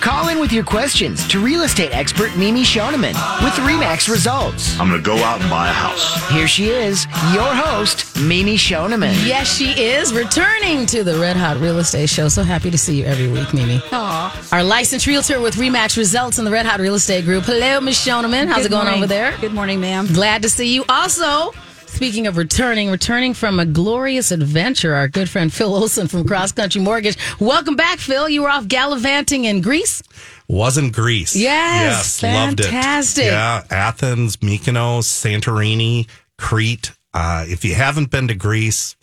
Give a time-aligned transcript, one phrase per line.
[0.00, 4.78] Call in with your questions to real estate expert Mimi Shoneman with Remax results.
[4.78, 6.30] I'm going to go out and buy a house.
[6.30, 7.04] Here she is,
[7.34, 9.12] your host, Mimi Shoneman.
[9.26, 12.28] Yes, she is returning to the Red Hot Real Estate Show.
[12.28, 13.78] So happy to see you every week, Mimi.
[13.78, 14.52] Aww.
[14.52, 17.44] Our licensed realtor with Remax Results in the Red Hot Real Estate Group.
[17.44, 18.46] Hello, Miss Shoneman.
[18.46, 18.98] How's Good it going morning.
[19.02, 19.36] over there?
[19.40, 20.06] Good morning, ma'am.
[20.06, 20.84] Glad to see you.
[20.88, 21.52] Also,
[21.88, 26.52] speaking of returning, returning from a glorious adventure, our good friend Phil Olson from Cross
[26.52, 27.16] Country Mortgage.
[27.40, 28.28] Welcome back, Phil.
[28.28, 30.02] You were off gallivanting in Greece.
[30.48, 31.34] Wasn't Greece.
[31.36, 32.64] Yes, Yes, loved it.
[32.66, 33.24] fantastic.
[33.24, 36.06] Yeah, Athens, Mykonos, Santorini,
[36.38, 36.92] Crete.
[37.14, 38.94] Uh, if you haven't been to Greece,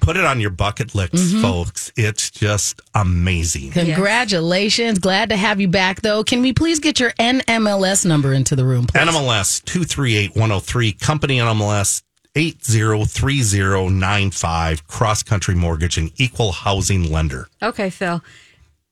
[0.00, 1.42] put it on your bucket list, Mm-hmm.
[1.42, 1.92] folks.
[1.96, 3.70] It's just amazing.
[3.70, 4.98] Congratulations.
[4.98, 6.22] Glad to have you back, though.
[6.24, 9.00] Can we please get your NMLS number into the room, please?
[9.00, 12.02] NMLS 238103, company NMLS
[12.36, 17.48] 803095, cross country mortgage and equal housing lender.
[17.62, 18.22] Okay, Phil.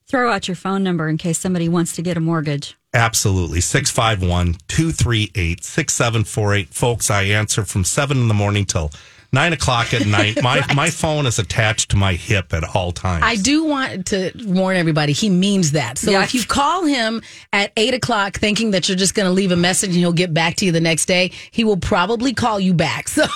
[0.07, 2.77] Throw out your phone number in case somebody wants to get a mortgage.
[2.93, 3.61] Absolutely.
[3.61, 6.69] 651 238 6748.
[6.69, 8.91] Folks, I answer from 7 in the morning till
[9.35, 10.43] 9 o'clock at night.
[10.43, 13.23] My, my phone is attached to my hip at all times.
[13.27, 15.99] I do want to warn everybody, he means that.
[15.99, 16.23] So Yeah.
[16.23, 17.21] if you call him
[17.53, 20.33] at eight o'clock thinking that you're just going to leave a message and he'll get
[20.33, 23.09] back to you the next day, he will probably call you back.
[23.15, 23.27] So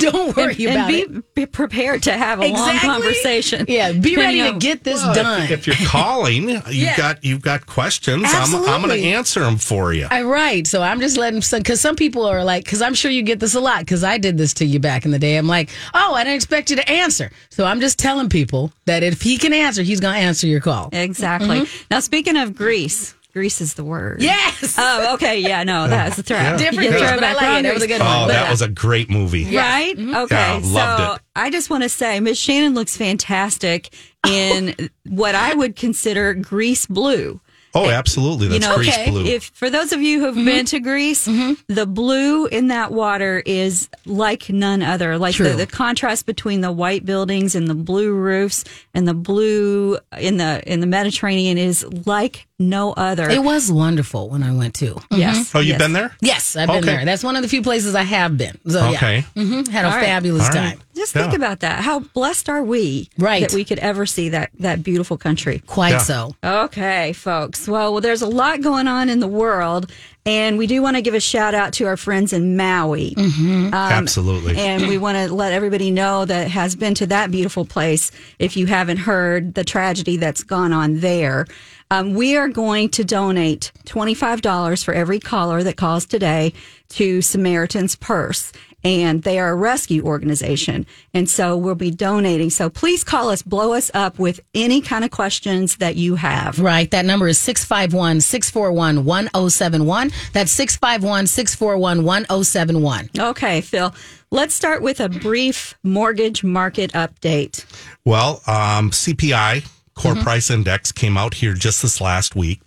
[0.00, 1.34] don't worry and about be, it.
[1.34, 3.66] be prepared to have a long conversation.
[3.68, 5.42] Yeah, be ready Depending to get this Well, done.
[5.42, 6.96] If, if you're calling, you've Yeah.
[6.96, 8.22] got you've got questions.
[8.26, 10.06] I'm, I'm going to answer them for you.
[10.10, 10.66] I, right.
[10.66, 13.40] So I'm just letting some, because some people are like, because I'm sure you get
[13.40, 15.36] this a lot, because I did this to you back in the day.
[15.36, 17.30] I'm like, oh, I didn't expect you to answer.
[17.48, 20.60] So I'm just telling people that if he can answer, he's going to answer your
[20.60, 20.90] call.
[20.92, 21.60] Exactly.
[21.60, 21.84] Mm-hmm.
[21.90, 24.22] Now, speaking of Greece, Greece is the word.
[24.22, 24.76] Yes.
[24.78, 25.40] Oh, okay.
[25.40, 26.38] Yeah, no, that's a throw.
[26.56, 27.62] Different, You Greece, throw but I back like on it.
[27.64, 28.08] That was a good one.
[28.08, 29.56] oh, But- that was a great movie.
[29.56, 29.96] Right?
[29.96, 30.14] Mm-hmm.
[30.14, 30.36] Okay.
[30.36, 31.20] Yeah, loved so it.
[31.34, 33.92] I just want to say Miss Shannon looks fantastic
[34.28, 34.74] in
[35.08, 37.40] what I would consider Grease blue.
[37.76, 38.48] Oh, absolutely.
[38.48, 39.24] That's you know, Grease okay, Blue.
[39.24, 40.44] If for those of you who've Mm-hmm.
[40.44, 41.24] been to Greece,
[41.68, 45.18] the blue in that water is like none other.
[45.18, 48.64] Like the, the contrast between the white buildings and the blue roofs
[48.94, 53.28] and the blue in the in the Mediterranean is like no other.
[53.28, 54.96] It was wonderful when I went too.
[55.10, 55.50] yes.
[55.54, 55.78] oh, you've yes.
[55.78, 56.14] been there?
[56.20, 56.86] Yes, I've been Okay.
[56.86, 57.04] there.
[57.04, 58.56] That's one of the few places I have been.
[58.68, 59.24] So Okay.
[59.34, 60.04] yeah, hmm had a All right.
[60.04, 60.70] fabulous All right.
[60.76, 60.80] time.
[60.94, 61.80] Just think about that.
[61.80, 63.40] How blessed are we Right.
[63.42, 65.62] that we could ever see that that beautiful country?
[65.66, 65.98] Quite Yeah.
[65.98, 66.36] so.
[66.44, 67.66] Okay, folks.
[67.66, 69.90] Well, well, there's a lot going on in the world,
[70.24, 73.14] and we do want to give a shout out to our friends in Maui.
[73.16, 73.74] Mm-hmm.
[73.74, 74.56] absolutely.
[74.56, 78.12] And we want to let everybody know that has been to that beautiful place.
[78.38, 81.46] If you haven't heard the tragedy that's gone on there,
[81.90, 86.52] um, we are going to donate $25 for every caller that calls today
[86.90, 88.52] to Samaritan's Purse.
[88.82, 90.84] And they are a rescue organization.
[91.14, 92.50] And so we'll be donating.
[92.50, 96.58] So please call us, blow us up with any kind of questions that you have.
[96.58, 96.90] Right.
[96.90, 100.10] That number is 651 641 1071.
[100.34, 103.10] That's 651 641 1071.
[103.18, 103.94] Okay, Phil,
[104.30, 107.64] let's start with a brief mortgage market update.
[108.04, 110.22] Well, um, CPI, core Mm-hmm.
[110.22, 112.60] price index, came out here just this last week.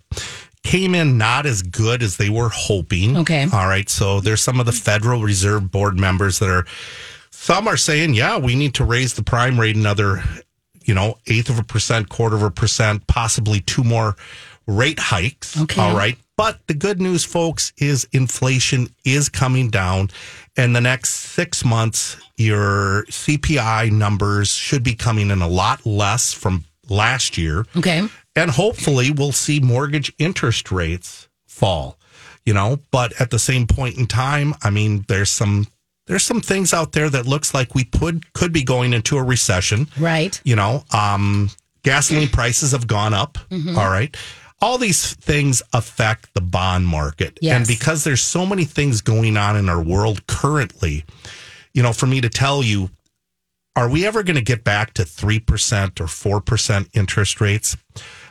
[0.64, 3.16] Came in not as good as they were hoping.
[3.18, 3.46] Okay.
[3.52, 3.88] All right.
[3.88, 6.66] So there's some of the Federal Reserve Board members that are,
[7.30, 10.22] some are saying, yeah, we need to raise the prime rate another,
[10.84, 14.16] you know, eighth of a percent, quarter of a percent, possibly two more
[14.66, 15.58] rate hikes.
[15.60, 15.80] Okay.
[15.80, 16.18] All right.
[16.36, 20.10] But the good news, folks, is inflation is coming down.
[20.56, 26.32] And the next six months, your CPI numbers should be coming in a lot less
[26.32, 27.64] from last year.
[27.76, 28.06] Okay.
[28.36, 31.98] And hopefully we'll see mortgage interest rates fall,
[32.44, 35.66] you know, but at the same point in time, I mean, there's some
[36.06, 39.22] there's some things out there that looks like we could could be going into a
[39.22, 39.88] recession.
[39.98, 40.40] Right.
[40.44, 41.50] You know, um
[41.82, 43.38] gasoline prices have gone up.
[43.52, 44.16] all right.
[44.60, 47.38] All these things affect the bond market.
[47.40, 47.56] Yes.
[47.56, 51.04] And because there's so many things going on in our world currently,
[51.72, 52.90] you know, for me to tell you
[53.78, 57.76] are we ever going to get back to 3% or 4% interest rates?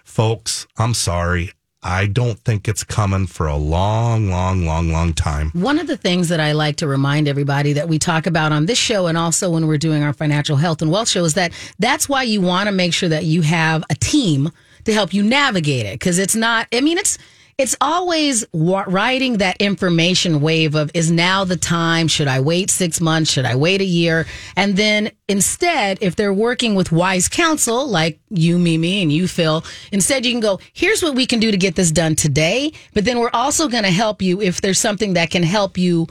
[0.04, 1.54] Folks, I'm sorry.
[1.82, 5.52] I don't think it's coming for a long, long, long, long time.
[5.52, 8.66] One of the things that I like to remind everybody that we talk about on
[8.66, 11.54] this show and also when we're doing our financial health and wealth show is that
[11.80, 14.52] that's why you want to make sure that you have a team
[14.84, 17.18] to help you navigate it because it's not I mean it's
[17.57, 22.07] it's always wa- riding that information wave of is now the time?
[22.07, 23.31] Should I wait six months?
[23.31, 24.27] Should I wait a year?
[24.56, 29.63] And then instead, if they're working with wise counsel like you, Mimi, and you, Phil,
[29.92, 32.71] instead you can go, here's what we can do to get this done today.
[32.94, 36.07] But then we're also going to help you if there's something that can help you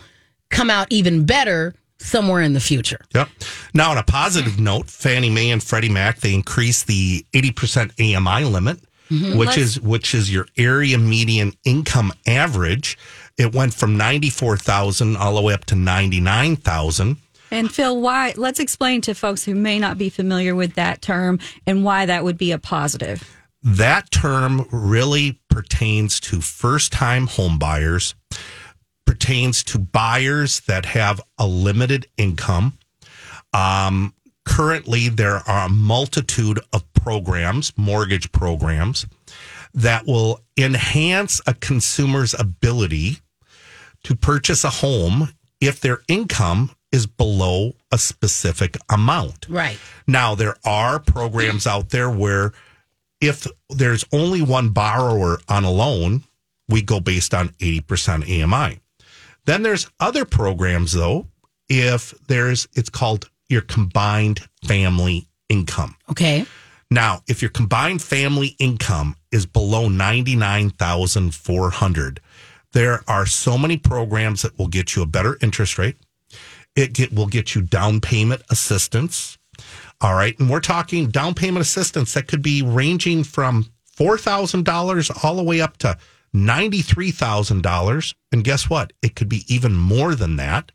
[0.50, 3.00] come out even better somewhere in the future.
[3.14, 3.28] Yep.
[3.72, 7.92] Now, on a positive note, Fannie Mae and Freddie Mac they increased the eighty percent
[8.00, 8.81] AMI limit,
[9.11, 12.99] which is which is your area median income average.
[13.38, 17.19] It went from ninety four thousand all the way up to ninety nine thousand.
[17.50, 18.35] And Phil, why?
[18.37, 22.25] Let's explain to folks who may not be familiar with that term and why that
[22.25, 23.23] would be a positive.
[23.62, 28.14] That term really pertains to first time home buyers,
[29.06, 32.79] pertains to buyers that have a limited income.
[33.52, 34.12] Um,
[34.46, 39.06] currently, there are a multitude of programs, mortgage programs,
[39.75, 43.19] that will enhance a consumer's ability
[44.04, 45.28] to purchase a home
[45.60, 49.46] if their income is below a specific amount.
[49.48, 49.78] Right.
[50.06, 52.52] Now, there are programs out there where
[53.20, 56.25] if there's only one borrower on a loan,
[56.69, 58.81] we go based on 80% AMI.
[59.44, 61.26] Then there's other programs though,
[61.69, 65.96] if there's it's called your combined family income.
[66.10, 66.44] Okay.
[66.90, 72.20] Now, if your combined family income is below 99,400,
[72.72, 75.96] there are so many programs that will get you a better interest rate.
[76.76, 79.38] It get, will get you down payment assistance.
[80.00, 80.38] All right.
[80.38, 83.66] And we're talking down payment assistance that could be ranging from
[83.99, 85.99] $4,000 all the way up to
[86.34, 88.14] $93,000.
[88.31, 88.92] And guess what?
[89.02, 90.70] It could be even more than that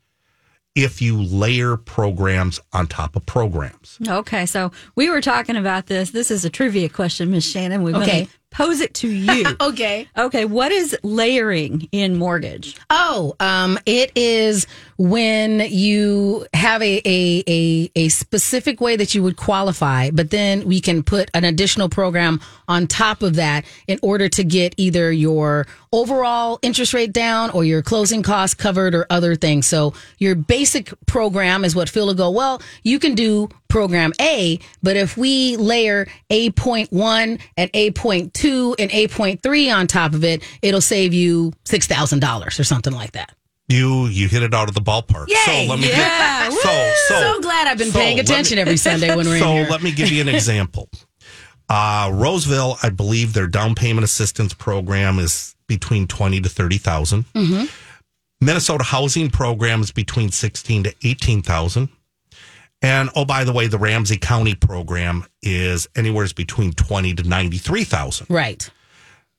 [0.74, 3.98] if you layer programs on top of programs.
[4.06, 6.10] Okay, so we were talking about this.
[6.10, 7.82] This is a trivia question, Miss Shannon.
[7.82, 8.28] We're Okay.
[8.52, 9.46] Pose it to you.
[9.62, 10.08] Okay.
[10.16, 12.76] okay, what is layering in mortgage?
[12.90, 14.66] Oh, um, it is
[14.96, 20.66] when you have a, a, a, a specific way that you would qualify, but then
[20.66, 25.10] we can put an additional program on top of that in order to get either
[25.12, 29.66] your overall interest rate down or your closing costs covered or other things.
[29.66, 34.60] So your basic program is what Phil will go, well, you can do program A,
[34.82, 41.12] but if we layer A.1 and A.2 and A.3 on top of it, it'll save
[41.14, 43.34] you $6,000 or something like that.
[43.68, 45.28] You you hit it out of the ballpark.
[45.28, 45.36] Yay!
[45.46, 48.32] So let me Yeah, give, so so So glad I've been so paying let me-
[48.34, 49.66] attention every Sunday when we're so in here.
[49.70, 50.90] let me give you an example.
[51.68, 57.24] Uh, Roseville, I believe their down payment assistance program is between twenty to thirty thousand.
[57.34, 57.64] Mm-hmm.
[58.44, 61.88] Minnesota housing program is between sixteen to eighteen thousand.
[62.82, 67.58] And oh, by the way, the Ramsey County program is anywhere between twenty to ninety
[67.58, 68.26] three thousand.
[68.28, 68.68] right.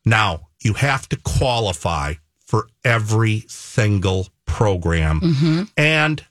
[0.05, 5.21] Now, you have to qualify for every single program.
[5.21, 5.63] Mm-hmm.
[5.77, 6.25] And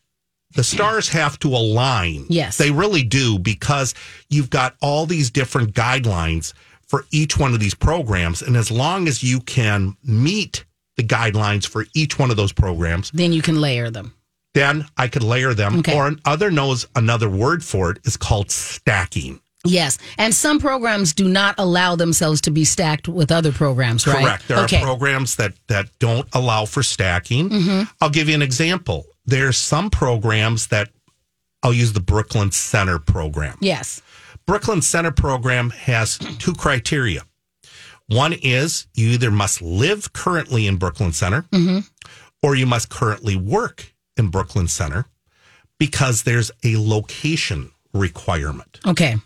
[0.55, 2.26] the stars have to align.
[2.29, 2.59] Yes.
[2.59, 3.94] They really do because
[4.29, 6.53] you've got all these different guidelines
[6.87, 8.43] for each one of these programs.
[8.43, 10.67] And as long as you can meet
[10.97, 14.15] the guidelines for each one of those programs, Then you can layer them.
[14.54, 15.78] Then I could layer them.
[15.78, 15.96] Okay.
[15.96, 19.40] Or another knows another word for it is called stacking.
[19.64, 19.99] Yes.
[20.19, 24.22] And some programs do not allow themselves to be stacked with other programs, right?
[24.25, 24.49] Correct.
[24.49, 24.76] There okay.
[24.76, 24.84] Mm-hmm.
[24.84, 27.87] are programs that that don't allow for stacking.
[28.00, 29.06] I'll give you an example.
[29.25, 30.88] There's some programs that
[31.62, 33.56] I'll use the Brooklyn Center program.
[33.60, 34.02] yes.
[34.44, 37.22] Brooklyn Center program has two criteria.
[38.08, 41.79] One is you either must live currently in Brooklyn Center Mm-hmm.
[42.43, 45.06] or you must currently work in Brooklyn Center
[45.78, 48.81] because there's a location requirement.
[48.86, 49.16] Okay.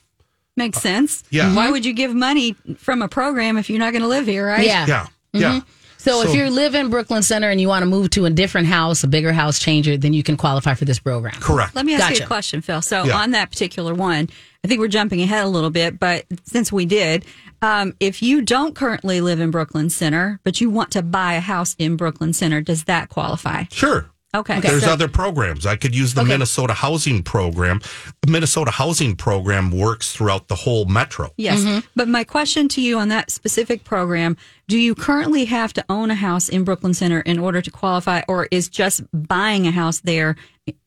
[0.56, 1.22] Makes sense.
[1.30, 1.54] Yeah.
[1.54, 4.46] Why would you give money from a program if you're not going to live here,
[4.46, 4.64] right?
[4.66, 4.86] Yeah.
[4.86, 5.06] Yeah.
[5.32, 5.60] Yeah.
[5.98, 8.68] So, if you live in Brooklyn Center and you want to move to a different
[8.68, 11.34] house, a bigger house, change it, then you can qualify for this program.
[11.40, 11.74] Correct.
[11.74, 12.80] Let me ask you a question, Phil.
[12.80, 13.16] So Yeah.
[13.16, 14.28] on that particular one,
[14.64, 17.24] I think we're jumping ahead a little bit, but since we did,
[17.60, 21.40] um, if you don't currently live in Brooklyn Center, but you want to buy a
[21.40, 23.64] house in Brooklyn Center, does that qualify?
[23.72, 24.08] Sure.
[24.36, 24.60] Okay.
[24.60, 25.66] There's So- other programs.
[25.66, 26.28] I could use the Okay.
[26.30, 27.80] Minnesota Housing Program.
[28.22, 31.32] The Minnesota Housing Program works throughout the whole metro.
[31.36, 31.60] Yes.
[31.60, 31.78] Mm-hmm.
[31.94, 34.36] But my question to you on that specific program
[34.68, 38.22] do you currently have to own a house in Brooklyn Center in order to qualify,
[38.26, 40.34] or is just buying a house there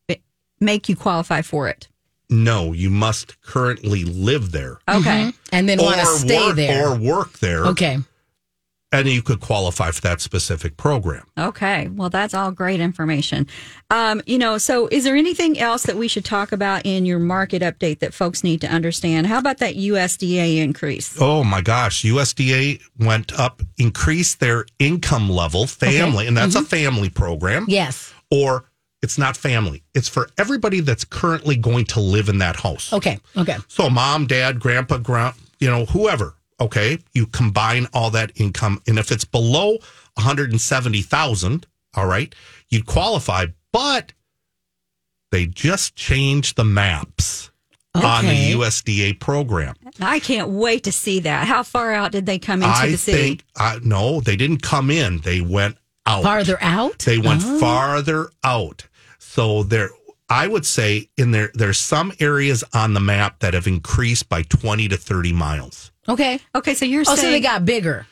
[0.10, 0.16] eh,
[0.60, 1.88] make you qualify for it?
[2.30, 5.32] No, you must currently live there Okay.
[5.52, 6.90] And then want to stay work there.
[6.90, 7.66] or work there.
[7.68, 7.98] okay.
[8.92, 11.26] And you could qualify for that specific program.
[11.38, 11.88] Okay.
[11.90, 13.48] Well, that's all great information.
[13.90, 17.20] Um, you know, so is there anything else that we should talk about in your
[17.20, 19.28] market update that folks need to understand?
[19.28, 21.18] How about that USDA increase?
[21.22, 27.10] Oh my gosh, USDA went up, increased their income level, family, and that's a family
[27.10, 27.66] program.
[27.68, 28.14] Yes.
[28.32, 28.66] Or
[29.02, 32.92] it's not family, it's for everybody that's currently going to live in that house.
[32.92, 33.20] Okay.
[33.38, 33.56] Okay.
[33.68, 36.36] So mom, dad, grandpa, grand, you know, whoever.
[36.62, 39.80] Okay, you combine all that income, and if it's below one
[40.18, 42.34] hundred and seventy thousand, all right,
[42.70, 43.46] you'd qualify.
[43.72, 44.14] But
[45.32, 47.52] they just changed the maps
[47.96, 49.76] on the USDA program.
[50.00, 51.48] I can't wait to see that.
[51.48, 53.18] How far out did they come into I the city?
[53.18, 55.20] think uh, no, they didn't come in.
[55.20, 56.24] They went out.
[56.24, 57.00] Farther out?
[57.00, 57.60] They went Oh.
[57.60, 58.88] farther out.
[59.18, 59.90] So there,
[60.30, 64.44] I would say in there, there's some areas on the map that have increased by
[64.44, 65.92] 20 to 30 miles.
[66.10, 66.40] Okay.
[66.56, 68.08] okay, so you're Oh, saying so they got bigger.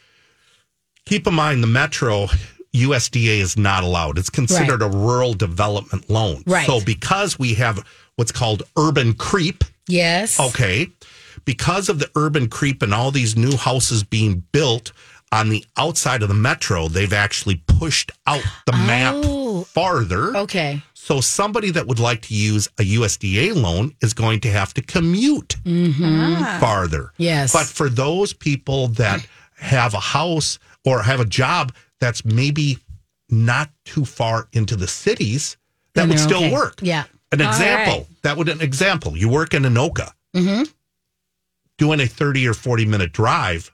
[1.05, 2.27] Keep in mind the metro
[2.75, 4.17] USDA is not allowed.
[4.19, 6.43] It's considered a rural development loan.
[6.45, 6.67] Right.
[6.67, 7.83] So because we have
[8.15, 10.37] what's called urban creep, Yes.
[10.39, 10.87] Okay.
[11.45, 14.91] Because of the urban creep and all these new houses being built
[15.31, 18.85] on the outside of the metro, they've actually pushed out the Oh.
[19.61, 20.35] map farther.
[20.37, 20.81] Okay.
[21.07, 24.81] So somebody that would like to use a USDA loan is going to have to
[24.81, 25.55] commute
[26.59, 27.13] farther.
[27.15, 27.53] Yes.
[27.53, 32.79] But for those people that have a house or have a job that's maybe
[33.29, 35.55] not too far into the cities,
[35.93, 36.53] that Then would still okay.
[36.53, 36.79] work.
[36.81, 37.05] Yeah.
[37.31, 37.99] An All example.
[37.99, 38.21] right.
[38.23, 39.15] That would an example.
[39.15, 40.11] You work in Anoka.
[40.35, 40.63] Mm-hmm.
[41.77, 43.71] Doing a 30 or 40 minute drive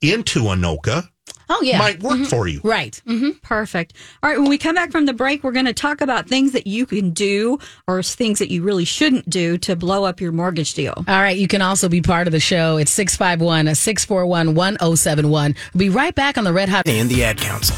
[0.00, 1.08] into Anoka
[1.50, 1.78] Oh, yeah.
[1.78, 2.60] might work for you.
[2.64, 3.00] Right.
[3.06, 3.32] Mm-hmm.
[3.42, 3.92] Perfect.
[4.22, 4.38] All right.
[4.38, 6.86] When we come back from the break, we're going to talk about things that you
[6.86, 10.94] can do or things that you really shouldn't do to blow up your mortgage deal.
[10.96, 11.36] All right.
[11.36, 12.78] You can also be part of the show.
[12.78, 15.54] It's 651 641 1071.
[15.74, 16.88] We'll be right back on the Red Hot.
[16.88, 17.76] and the Ad Council.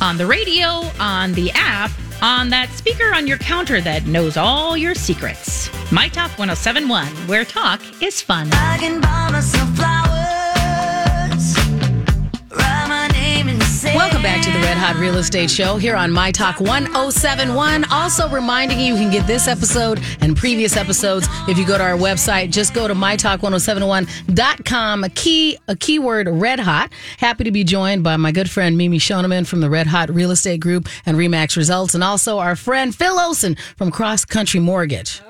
[0.00, 1.90] on the radio, on the app,
[2.22, 5.68] on that speaker on your counter that knows all your secrets.
[5.92, 8.48] My Talk 1071, where talk is fun.
[13.84, 17.84] Welcome back to the Red Hot Real Estate Show here on My Talk 1071.
[17.90, 21.82] Also reminding you, you can get this episode and previous episodes if you go to
[21.82, 22.52] our website.
[22.52, 25.04] Just go to mytalk1071.com.
[25.04, 26.92] A key, a keyword Red Hot.
[27.18, 30.30] Happy to be joined by my good friend Mimi Shoneman from the Red Hot Real
[30.30, 35.20] Estate Group and Remax Results, and also our friend Phil Olson from Cross Country Mortgage.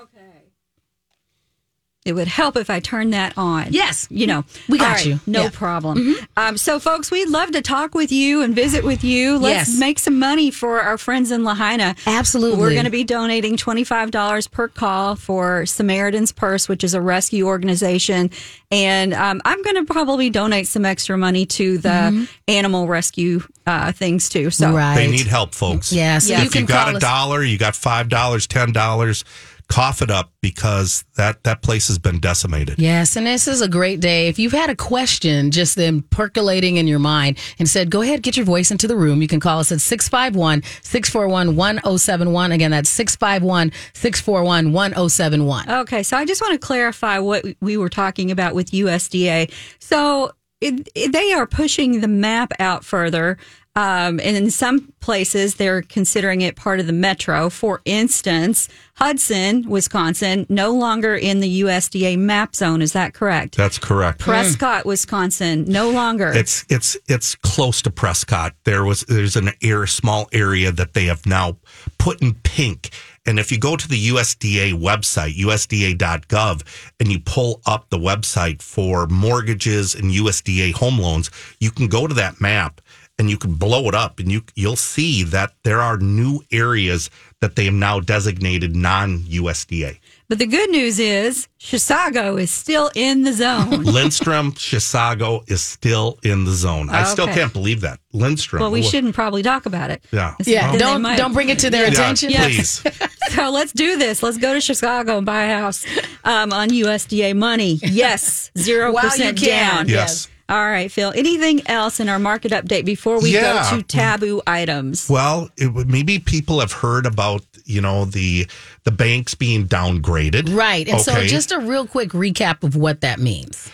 [2.04, 3.68] It would help if I turned that on.
[3.70, 4.08] Yes.
[4.10, 5.20] You know, We got All right, you.
[5.24, 5.50] No Yeah.
[5.52, 6.16] problem.
[6.36, 9.38] Um, so, folks, we'd love to talk with you and visit with you.
[9.38, 9.78] Let's Yes.
[9.78, 11.94] make some money for our friends in Lahaina.
[12.04, 12.58] Absolutely.
[12.58, 17.46] We're going to be donating $25 per call for Samaritan's Purse, which is a rescue
[17.46, 18.30] organization.
[18.72, 23.92] And um, I'm going to probably donate some extra money to the animal rescue uh,
[23.92, 24.50] things too.
[24.50, 24.76] So, Mm-hmm.
[24.76, 24.94] Right.
[24.96, 25.92] They need help, folks.
[25.92, 26.40] Yeah, so Yeah.
[26.40, 29.24] you if you got a us- dollar, you got five dollars, ten dollars,
[29.72, 32.78] cough it up because that that place has been decimated.
[32.78, 34.28] Yes, and this is a great day.
[34.28, 38.22] If you've had a question just then percolating in your mind and said, go ahead,
[38.22, 42.52] get your voice into the room, you can call us at 651 641 1071.
[42.52, 45.70] Again, that's 651 641 1071.
[45.70, 49.50] Okay, so I just want to clarify what we were talking about with USDA.
[49.78, 53.38] So it, it- they are pushing the map out further.
[53.74, 57.48] Um, and in some places, they're considering it part of the metro.
[57.48, 62.82] For instance, Hudson, Wisconsin, no longer in the USDA map zone.
[62.82, 63.56] Is that correct?
[63.56, 64.20] That's correct.
[64.20, 66.32] Prescott, Wisconsin, no longer.
[66.34, 68.54] It's it's it's close to Prescott.
[68.64, 71.56] There was there's an air small area that they have now
[71.98, 72.90] put in pink.
[73.24, 78.60] And if you go to the USDA website, USDA.gov, and you pull up the website
[78.60, 82.80] for mortgages and USDA home loans, you can go to that map
[83.18, 87.10] and you can blow it up and you you'll see that there are new areas
[87.40, 89.98] that they have now designated non-USDA.
[90.28, 93.82] but the good news is Chisago is still in the zone.
[93.82, 96.88] Lindstrom, Chisago is still in the zone.
[96.88, 97.98] I still can't believe that.
[98.12, 98.60] Lindstrom.
[98.62, 100.04] well, we wha- shouldn't probably talk about it.
[100.12, 100.34] Yeah.
[100.44, 102.32] Yeah, Then they don't might- don't bring it to their Yeah, attention.
[102.32, 102.82] please.
[103.32, 104.22] So let's do this.
[104.22, 105.86] Let's go to Chisago and buy a house
[106.24, 107.78] um, on USDA money.
[107.82, 109.76] Yes, zero Wow, you percent can.
[109.86, 109.88] down.
[109.88, 110.28] Yes.
[110.48, 111.12] All right, Phil.
[111.16, 113.70] Anything else in our market update before we Yeah.
[113.70, 115.08] go to taboo items?
[115.08, 118.46] Well, it, would- maybe people have heard about you know the
[118.84, 120.54] the banks being downgraded.
[120.54, 120.88] Right.
[120.88, 123.70] And so just a real quick recap of what that means.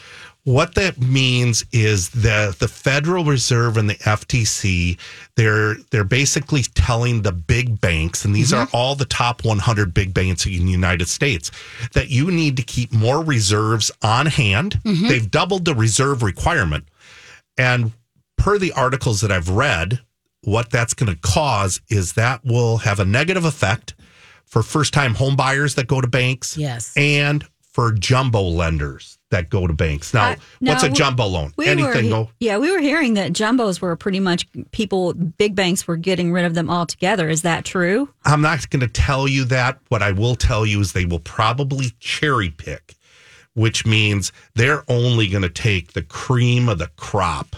[0.48, 4.98] What that means is that the Federal Reserve and the FTC
[5.34, 8.74] they're they're basically telling the big banks, and these are mm-hmm.
[8.74, 11.50] all the top 100 big banks in the United States,
[11.92, 14.80] that you need to keep more reserves on hand.
[14.84, 15.08] Mm-hmm.
[15.08, 16.84] They've doubled the reserve requirement,
[17.58, 17.92] and
[18.38, 20.00] per the articles that I've read,
[20.44, 23.94] what that's going to cause is that will have a negative effect
[24.46, 26.56] for first time home buyers that go to banks.
[26.56, 26.94] Yes.
[26.96, 30.14] And for jumbo lenders that go to banks.
[30.14, 31.52] Now, Uh, no, what's a jumbo loan?
[31.56, 32.30] We Anything he- go?
[32.40, 36.44] yeah, we were hearing that jumbos were pretty much people, big banks were getting rid
[36.46, 37.28] of them altogether.
[37.28, 38.08] Is that true?
[38.24, 39.78] I'm not going to tell you that.
[39.88, 42.94] What I will tell you is they will probably cherry pick,
[43.54, 47.56] which means they're only going to take the cream of the crop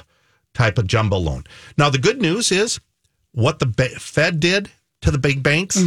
[0.54, 1.44] type of jumbo loan.
[1.78, 2.80] Now, the good news is
[3.32, 3.66] what the
[3.98, 4.70] Fed did
[5.02, 5.78] to the big banks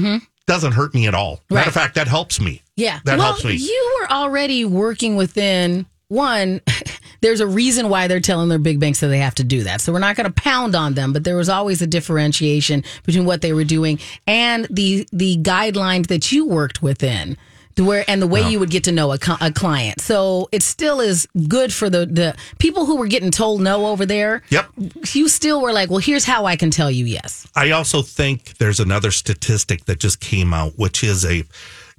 [0.47, 1.41] doesn't hurt me at all.
[1.49, 2.61] Matter of fact, that helps me.
[2.75, 2.99] Yeah.
[3.05, 3.55] That well, helps me.
[3.55, 6.61] You were already working within one.
[7.21, 9.79] There's a reason why they're telling their big banks that they have to do that.
[9.79, 13.25] So we're not going to pound on them, but there was always a differentiation between
[13.25, 17.37] what they were doing and the the guidelines that you worked within.
[17.77, 20.61] To where and the way you would get to know a, a client, so it
[20.61, 24.43] still is good for the the people who were getting told no over there.
[24.49, 24.69] Yep.
[25.13, 27.47] You still were like, well, here's how I can tell you yes.
[27.55, 31.45] I also think there's another statistic that just came out, which is a,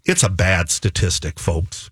[0.04, 1.90] it's a bad statistic, folks.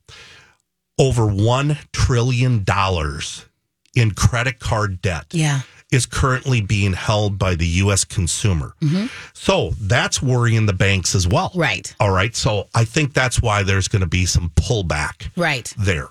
[0.98, 3.46] Over one trillion dollars
[3.94, 5.60] in credit card debt Yeah.
[5.90, 8.04] is currently being held by the U.S.
[8.04, 8.74] consumer.
[8.80, 9.06] Mm-hmm.
[9.34, 11.50] So that's worrying the banks as well.
[11.54, 11.94] Right.
[12.00, 12.34] All right.
[12.36, 15.72] So I think that's why there's going to be some pullback Right.
[15.78, 16.08] there.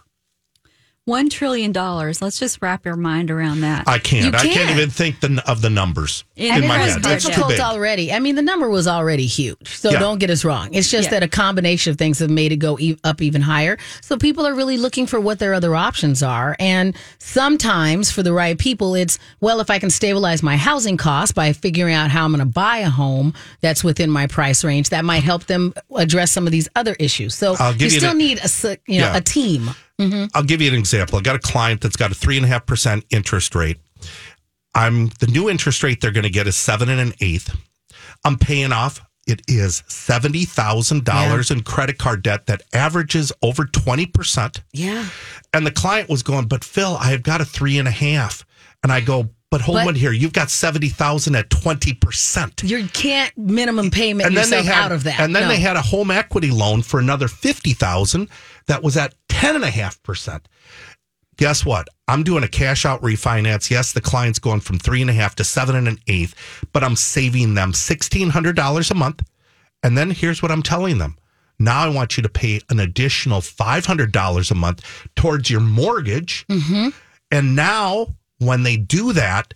[1.06, 2.22] One trillion dollars.
[2.22, 3.88] Let's just wrap your mind around that.
[3.88, 4.36] I can't.
[4.36, 4.70] I can't can't.
[4.70, 7.16] even think the, of the numbers And in and my it was head.
[7.16, 8.14] It's too difficult already.
[8.14, 9.68] I mean, the number was already huge.
[9.68, 9.98] So Yeah.
[9.98, 10.72] don't get us wrong.
[10.76, 11.20] It's just Yeah.
[11.20, 13.80] that a combination of things have made it go e- up even higher.
[14.02, 16.56] So people are really looking for what their other options are.
[16.60, 21.32] And sometimes for the right people, it's, well, if I can stabilize my housing costs
[21.34, 24.90] by figuring out how I'm going to buy a home that's within my price range,
[24.90, 27.34] that might help them address some of these other issues.
[27.34, 29.18] So I'll you give you still an- need a, s- you know, Yeah.
[29.18, 29.72] a team.
[30.02, 30.26] Mm-hmm.
[30.34, 31.18] I'll give you an example.
[31.20, 33.78] I got a client that's got a three and a half percent interest rate.
[34.74, 37.56] I'm the new interest rate they're going to get is seven and an eighth.
[38.24, 39.02] I'm paying off.
[39.28, 44.62] It is seventy thousand dollars in credit card debt that averages over twenty percent.
[44.74, 45.08] Yeah.
[45.54, 48.46] And the client was going, "But Phil, I have got a three and a half."
[48.84, 50.12] And I go, "But hold But- on here.
[50.12, 54.86] You've got seventy thousand at twenty percent." You can't minimum payment and then they had,
[54.86, 55.20] out of that.
[55.20, 55.50] And then No.
[55.50, 58.28] they had a home equity loan for another fifty thousand
[58.72, 60.48] that was at ten and a half percent.
[61.36, 61.90] Guess what?
[62.08, 63.70] I'm doing a cash out refinance.
[63.70, 66.36] Yes, the client's going from three and a half to seven and an eighth,
[66.72, 69.24] but I'm saving them sixteen hundred dollars a month.
[69.84, 71.18] And then here's what I'm telling them.
[71.60, 75.62] Now I want you to pay an additional five hundred dollars a month towards your
[75.62, 76.46] mortgage.
[76.48, 76.90] Mm-hmm.
[77.30, 79.54] And now when they do that,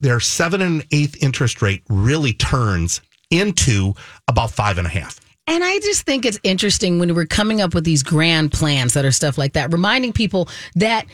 [0.00, 3.94] their seven and an eighth interest rate really turns into
[4.28, 5.18] about five and a half.
[5.46, 9.04] And I just think it's interesting when we're coming up with these grand plans that
[9.04, 11.06] are stuff like that, reminding people that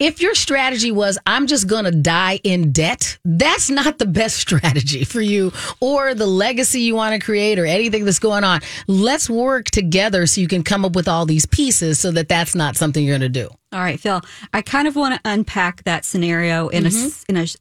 [0.00, 4.36] if your strategy was, I'm just going to die in debt, that's not the best
[4.40, 8.60] strategy for you or the legacy you want to create or anything that's going on.
[8.86, 12.54] Let's work together so you can come up with all these pieces so that that's
[12.56, 13.48] not something you're going to do.
[13.72, 14.20] All right, Phil.
[14.52, 16.90] I kind of want to unpack that scenario in a
[17.28, 17.56] in a s-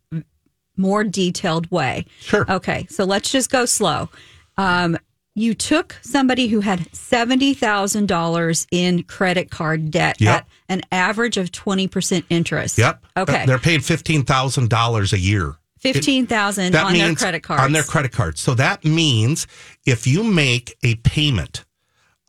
[0.75, 2.05] more detailed way.
[2.19, 2.45] Sure.
[2.51, 4.09] Okay, so let's just go slow.
[4.57, 4.97] Um,
[5.35, 10.35] you took somebody who had seventy thousand dollars in credit card debt Yep.
[10.35, 12.77] at an average of twenty percent interest.
[12.77, 13.03] Yep.
[13.15, 13.45] Uh, okay.
[13.45, 15.55] They're paying fifteen thousand dollars a year.
[15.79, 17.63] Fifteen thousand That on their credit cards.
[17.63, 18.39] on their credit cards.
[18.41, 19.47] So that means
[19.85, 21.65] if you make a payment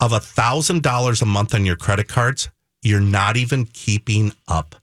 [0.00, 2.48] of a thousand dollars a month on your credit cards,
[2.82, 4.74] you're not even keeping up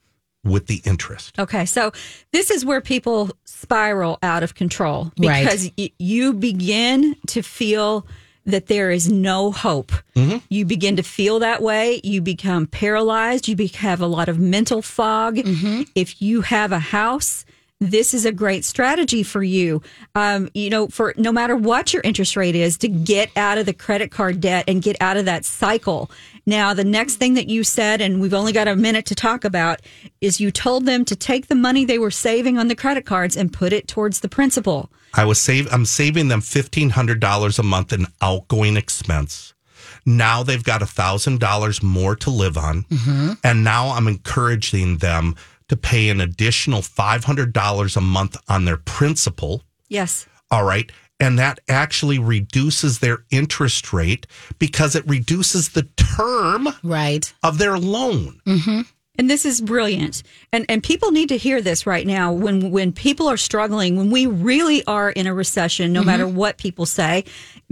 [0.43, 1.37] with the interest.
[1.37, 1.91] Okay, so
[2.31, 3.29] this is where people
[3.61, 5.43] spiral out of control Right.
[5.43, 8.05] because y- you begin to feel
[8.45, 9.91] that there is no hope.
[10.15, 10.37] Mm-hmm.
[10.49, 12.01] You begin to feel that way.
[12.03, 13.47] You become paralyzed.
[13.47, 15.35] You be- have a lot of mental fog.
[15.35, 15.83] Mm-hmm.
[15.93, 17.45] If you have a house,
[17.81, 19.81] this is a great strategy for you.
[20.13, 23.65] Um, you know, for no matter what your interest rate is, to get out of
[23.65, 26.11] the credit card debt and get out of that cycle.
[26.45, 29.43] Now, the next thing that you said, and we've only got a minute to talk
[29.43, 29.81] about,
[30.21, 33.35] is you told them to take the money they were saving on the credit cards
[33.35, 34.91] and put it towards the principal.
[35.13, 39.53] I was save I'm saving them fifteen hundred dollars a month in outgoing expense.
[40.05, 42.85] Now they've got a thousand dollars more to live on,
[43.43, 45.35] and now I'm encouraging them
[45.71, 49.63] to pay an additional five hundred dollars a month on their principal.
[49.87, 50.27] Yes.
[50.51, 50.91] All right.
[51.17, 54.27] And that actually reduces their interest rate
[54.59, 57.33] because it reduces the term Right.
[57.41, 58.41] of their loan.
[58.45, 58.81] Mm-hmm.
[59.17, 60.23] And this is brilliant.
[60.51, 64.11] And and people need to hear this right now when when people are struggling, when
[64.11, 66.07] we really are in a recession, no mm-hmm.
[66.07, 67.23] matter what people say,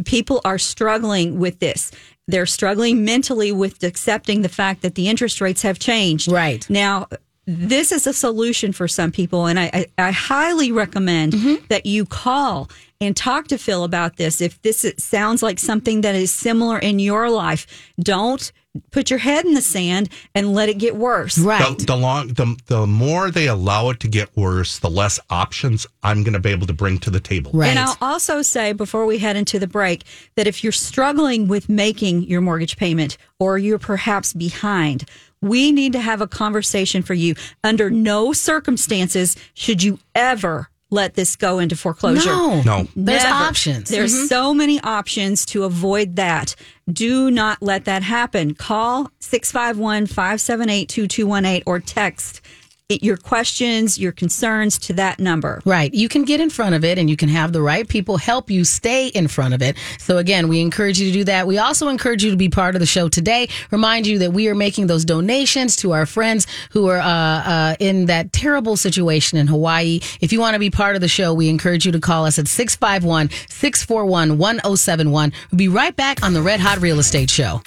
[0.06, 1.92] people are struggling with this.
[2.30, 6.32] They're struggling mentally with accepting the fact that the interest rates have changed.
[6.32, 6.66] Right.
[6.70, 7.08] Now,
[7.50, 9.48] this is a solution for some people.
[9.48, 11.66] And I, I, I highly recommend mm-hmm.
[11.70, 12.70] that you call
[13.02, 14.40] and talk to Phil about this.
[14.40, 17.66] If this sounds like something that is similar in your life,
[18.00, 18.52] don't
[18.92, 21.40] put your head in the sand and let it get worse.
[21.40, 21.76] Right.
[21.78, 25.88] The, the long the the more they allow it to get worse, the less options
[26.04, 27.52] I'm going to be able to bring to the table.
[27.54, 27.70] right.
[27.70, 30.04] And I'll also say before we head into the break
[30.36, 35.06] that if you're struggling with making your mortgage payment or you're perhaps behind,
[35.42, 37.36] we need to have a conversation for you.
[37.64, 42.32] Under no circumstances should you ever let this go into foreclosure.
[42.32, 42.62] no.
[42.64, 42.88] No.
[42.96, 43.36] There's Never.
[43.36, 43.90] options.
[43.90, 44.28] There's Mhm.
[44.28, 46.56] so many options to avoid that.
[46.92, 48.56] Do not let that happen.
[48.56, 52.42] Call 651 578 2218 or text
[52.90, 55.62] your questions, your concerns to that number.
[55.64, 55.94] Right.
[55.94, 58.50] You can get in front of it and you can have the right people help
[58.50, 59.78] you stay in front of it.
[60.00, 61.46] So again, we encourage you to do that.
[61.46, 63.48] We also encourage you to be part of the show today.
[63.70, 67.76] Remind you that we are making those donations to our friends who are uh, uh,
[67.80, 70.00] in that terrible situation in Hawaii.
[70.20, 72.40] If you want to be part of the show, we encourage you to call us
[72.40, 75.32] at 651 641 1071.
[75.52, 77.62] We'll be right back on the Red Hot Real Estate Show.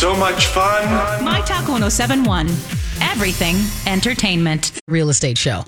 [0.00, 1.22] So much fun.
[1.22, 2.48] My Talk 1071.
[3.02, 4.72] Everything entertainment.
[4.88, 5.64] Real Estate Show.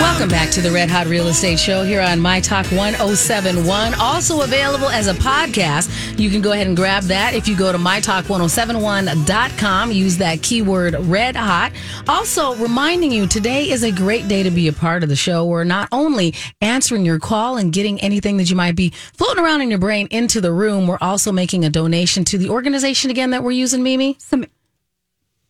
[0.00, 3.92] Welcome back to the Red Hot Real Estate Show here on My Talk 1071.
[3.94, 6.18] Also available as a podcast.
[6.18, 9.92] You can go ahead and grab that if you go to mytalk1071.com.
[9.92, 11.72] Use that keyword red hot.
[12.08, 15.44] Also, reminding you today is a great day to be a part of the show.
[15.44, 19.60] We're not only answering your call and getting anything that you might be floating around
[19.60, 23.28] in your brain into the room, we're also making a donation to the organization again
[23.30, 24.16] that we're using, Mimi.
[24.18, 24.46] Some,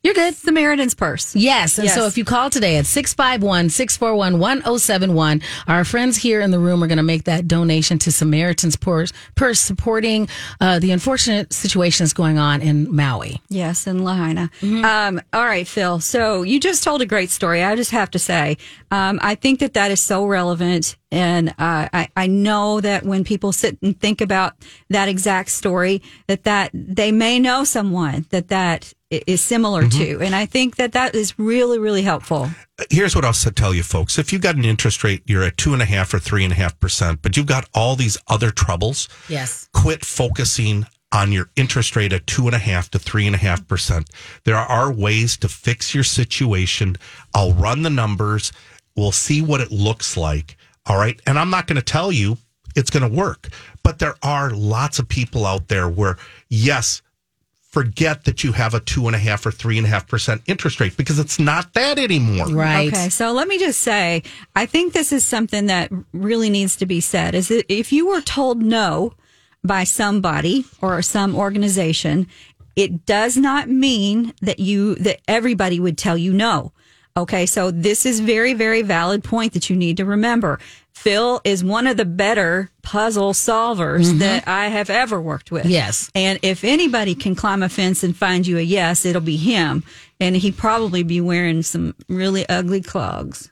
[0.03, 0.35] You're good.
[0.35, 1.37] Samaritan's Purse.
[1.37, 1.79] Yes.
[1.79, 6.59] And so if you call today at 651 641 1071, our friends here in the
[6.59, 10.27] room are going to make that donation to Samaritan's Purse, Purse supporting
[10.59, 13.43] uh, the unfortunate situation that's going on in Maui.
[13.51, 14.51] Yes, in Lahaina.
[14.63, 16.01] Um, all right, Phil.
[16.01, 17.63] So you just told a great story.
[17.63, 18.57] I just have to say,
[18.91, 20.97] um, I think that that is so relevant.
[21.13, 24.55] And uh, I, I know that when people sit and think about
[24.89, 29.99] that exact story, that that they may know someone that that is similar mm-hmm.
[29.99, 30.25] to.
[30.25, 32.51] And I think that that is really, really helpful.
[32.79, 34.19] Uh, here's what I'll tell you, folks.
[34.19, 36.53] If you've got an interest rate, you're at two and a half or three and
[36.53, 39.09] a half percent, but you've got all these other troubles.
[39.29, 39.69] Yes.
[39.73, 43.39] quit focusing on your interest rate at two and a half to three and a
[43.39, 44.09] half percent.
[44.45, 46.97] There are ways to fix your situation.
[47.35, 48.53] I'll run the numbers.
[48.97, 50.57] We'll see what it looks like.
[50.87, 51.21] All right.
[51.27, 52.39] And I'm not going to tell you
[52.77, 53.49] it's going to work,
[53.83, 56.17] but there are lots of people out there where,
[56.49, 57.03] yes,
[57.71, 60.43] forget that you have a two and a half or three and a half percent
[60.47, 62.49] interest rate because it's not that anymore.
[62.49, 62.93] Right.
[62.93, 64.23] Okay, so let me just say,
[64.57, 67.35] I think this is something that really needs to be said.
[67.35, 69.15] Is that if you were told no
[69.63, 72.27] by somebody or some organization,
[72.75, 76.73] it does not mean that you that everybody would tell you no.
[77.17, 80.59] Okay, so this is very very valid point that you need to remember.
[81.01, 85.65] Phil is one of the better puzzle solvers that I have ever worked with.
[85.65, 86.11] Yes.
[86.15, 89.83] And if anybody can climb a fence and find you a yes, it'll be him.
[90.21, 93.51] And he'd probably be wearing some really ugly clogs.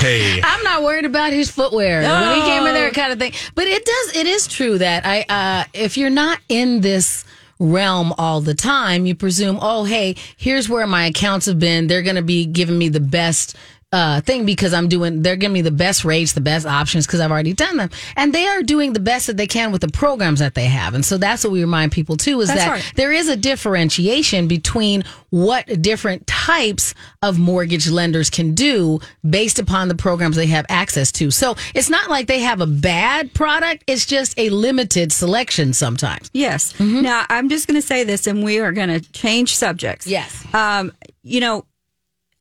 [0.00, 3.32] Hey, I'm not worried about his footwear when he came in there, kind of thing.
[3.54, 4.16] But it does.
[4.16, 7.24] It is true that I, uh, if you're not in this
[7.60, 11.86] realm all the time, you presume, oh, hey, here's where my accounts have been.
[11.86, 13.56] They're going to be giving me the best.
[13.94, 17.20] Uh, thing because I'm doing, they're giving me the best rates, the best options because
[17.20, 19.88] I've already done them, and they are doing the best that they can with the
[19.88, 22.70] programs that they have, and so that's what we remind people too is That's that
[22.70, 22.92] right.
[22.96, 29.86] there is a differentiation between what different types of mortgage lenders can do based upon
[29.86, 31.30] the programs they have access to.
[31.30, 36.30] So it's not like they have a bad product, it's just a limited selection sometimes.
[36.32, 36.78] Yes.
[36.80, 40.06] Now, I'm just going to say this and we are going to change subjects.
[40.06, 40.44] Yes.
[40.52, 41.64] Um, you know,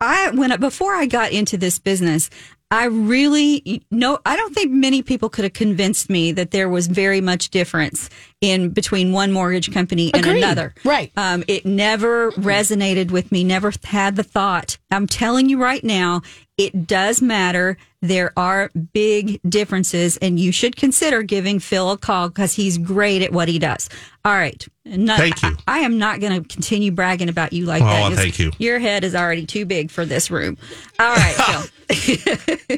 [0.04, 2.30] I when before I got into this business,
[2.74, 6.88] I really no, I don't think many people could have convinced me that there was
[6.88, 8.10] very much difference
[8.42, 10.40] in between one mortgage company and Agreed.
[10.44, 10.74] another.
[10.84, 11.12] Right.
[11.16, 13.44] Um, it never resonated with me.
[13.44, 14.80] Never had the thought.
[14.90, 16.24] I'm telling you right now,
[16.58, 17.78] It does matter.
[18.02, 23.22] There are big differences, and you should consider giving Phil a call because he's great
[23.24, 23.90] at what he does.
[24.24, 24.66] All right.
[24.86, 25.58] Not- Thank you.
[25.68, 28.16] I, I am not going to continue bragging about you like Oh, that.
[28.16, 28.52] thank you.
[28.60, 30.58] Your head is already too big for this room.
[31.00, 31.36] All right,
[31.90, 32.78] Phil.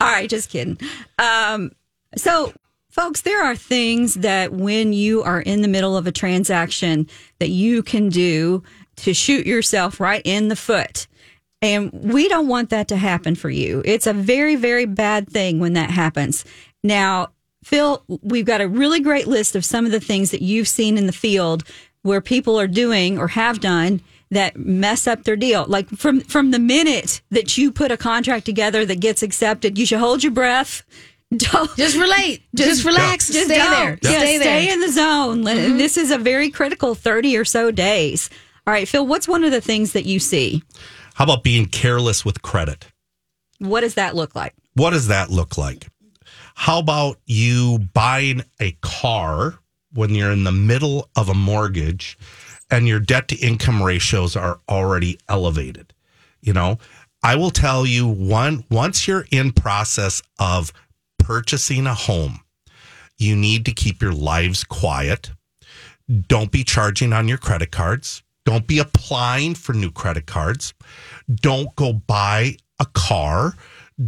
[0.00, 0.78] All right, just kidding.
[1.18, 1.72] Um,
[2.16, 2.52] so,
[2.90, 7.06] folks, there are things that when you are in the middle of a transaction
[7.38, 8.62] that you can do
[8.96, 11.06] to shoot yourself right in the foot.
[11.60, 13.82] And we don't want that to happen for you.
[13.84, 16.44] It's a very, very bad thing when that happens.
[16.84, 17.28] Now,
[17.64, 20.96] Phil, we've got a really great list of some of the things that you've seen
[20.96, 21.64] in the field
[22.02, 25.64] where people are doing or have done that mess up their deal.
[25.66, 29.84] Like from from the minute that you put a contract together that gets accepted, you
[29.86, 30.82] should hold your breath.
[31.36, 32.42] Don't Just relate.
[32.54, 33.26] Just, relax.
[33.26, 33.98] just stay there.
[34.02, 34.60] Yeah, Stay stay, there.
[34.62, 34.70] Mm-hmm.
[34.72, 35.42] in the zone.
[35.76, 38.30] This is a very critical 30 or so days.
[38.66, 40.62] All right, Phil, what's one of the things that you see?
[41.18, 42.92] How about being careless with credit?
[43.58, 44.54] What does that look like?
[44.74, 45.88] What does that look like?
[46.54, 49.58] How about you buying a car
[49.92, 52.16] when you're in the middle of a mortgage
[52.70, 55.92] and your debt to income ratios are already elevated?
[56.40, 56.78] You know,
[57.24, 60.72] I will tell you one once you're in process of
[61.18, 62.42] purchasing a home,
[63.16, 65.32] you need to keep your lives quiet.
[66.28, 68.22] Don't be charging on your credit cards.
[68.48, 70.72] Don't be applying for new credit cards.
[71.34, 73.54] Don't go buy a car.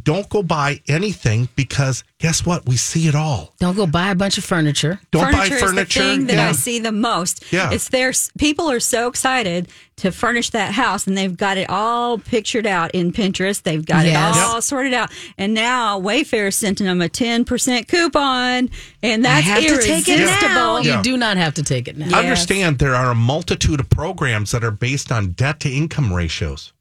[0.04, 2.64] Don't go buy anything because guess what?
[2.64, 3.54] We see it all.
[3.58, 5.00] Don't go buy a bunch of furniture.
[5.10, 6.00] Don't buy furniture furniture.
[6.00, 6.48] is the thing that Yeah.
[6.50, 7.44] I see the most.
[7.50, 7.72] Yeah.
[7.72, 12.18] It's their people are so excited to furnish that house and they've got it all
[12.18, 13.64] pictured out in Pinterest.
[13.64, 14.36] They've got Yes.
[14.36, 15.10] it all sorted out.
[15.36, 18.70] And now Wayfair sent them a 10% coupon
[19.02, 20.54] and that's I have to take it irresistible.
[20.54, 20.78] now.
[20.78, 20.96] Yeah.
[20.98, 22.16] You do not have to take it now.
[22.16, 26.72] Understand there are a multitude of programs that are based on debt to income ratios.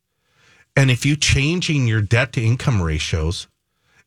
[0.76, 3.48] And if you changing your debt to income ratios,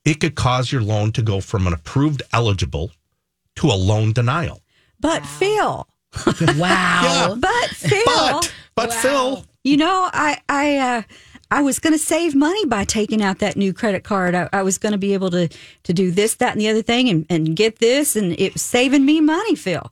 [0.05, 2.91] it could cause your loan to go from an approved eligible
[3.57, 4.61] to a loan denial.
[4.99, 5.87] But Phil,
[6.57, 7.37] Wow.
[7.39, 11.03] but Phil, But but Phil, You know, I I uh,
[11.53, 14.35] I was going to save money by taking out that new credit card.
[14.35, 15.49] I, I was going to be able to
[15.83, 18.63] to do this, that, and the other thing, and, and get this, and it was
[18.63, 19.91] saving me money, Phil.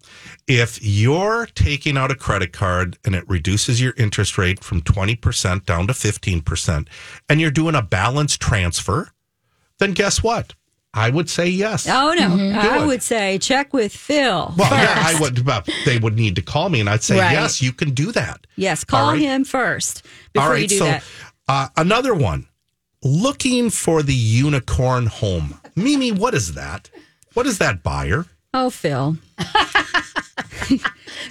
[0.48, 5.66] if you're taking out a credit card and it reduces your interest rate from 20%
[5.66, 6.88] down to 15%
[7.28, 9.10] and you're doing a balance transfer,
[9.78, 10.54] then guess what?
[10.92, 11.86] I would say yes.
[11.88, 14.52] Oh no, Do I would say check with Phil.
[14.56, 14.94] Well, yeah.
[15.06, 15.44] I would.
[15.44, 17.30] But they would need to call me, and I'd say, Right.
[17.30, 19.20] "Yes, you can do that." Yes, call All right.
[19.20, 21.04] him first before you do so that.
[21.50, 22.46] Uh, another one,
[23.02, 25.60] looking for the unicorn home.
[25.74, 26.88] Mimi, what is that?
[27.34, 28.26] What is that buyer?
[28.54, 29.16] Oh, Phil.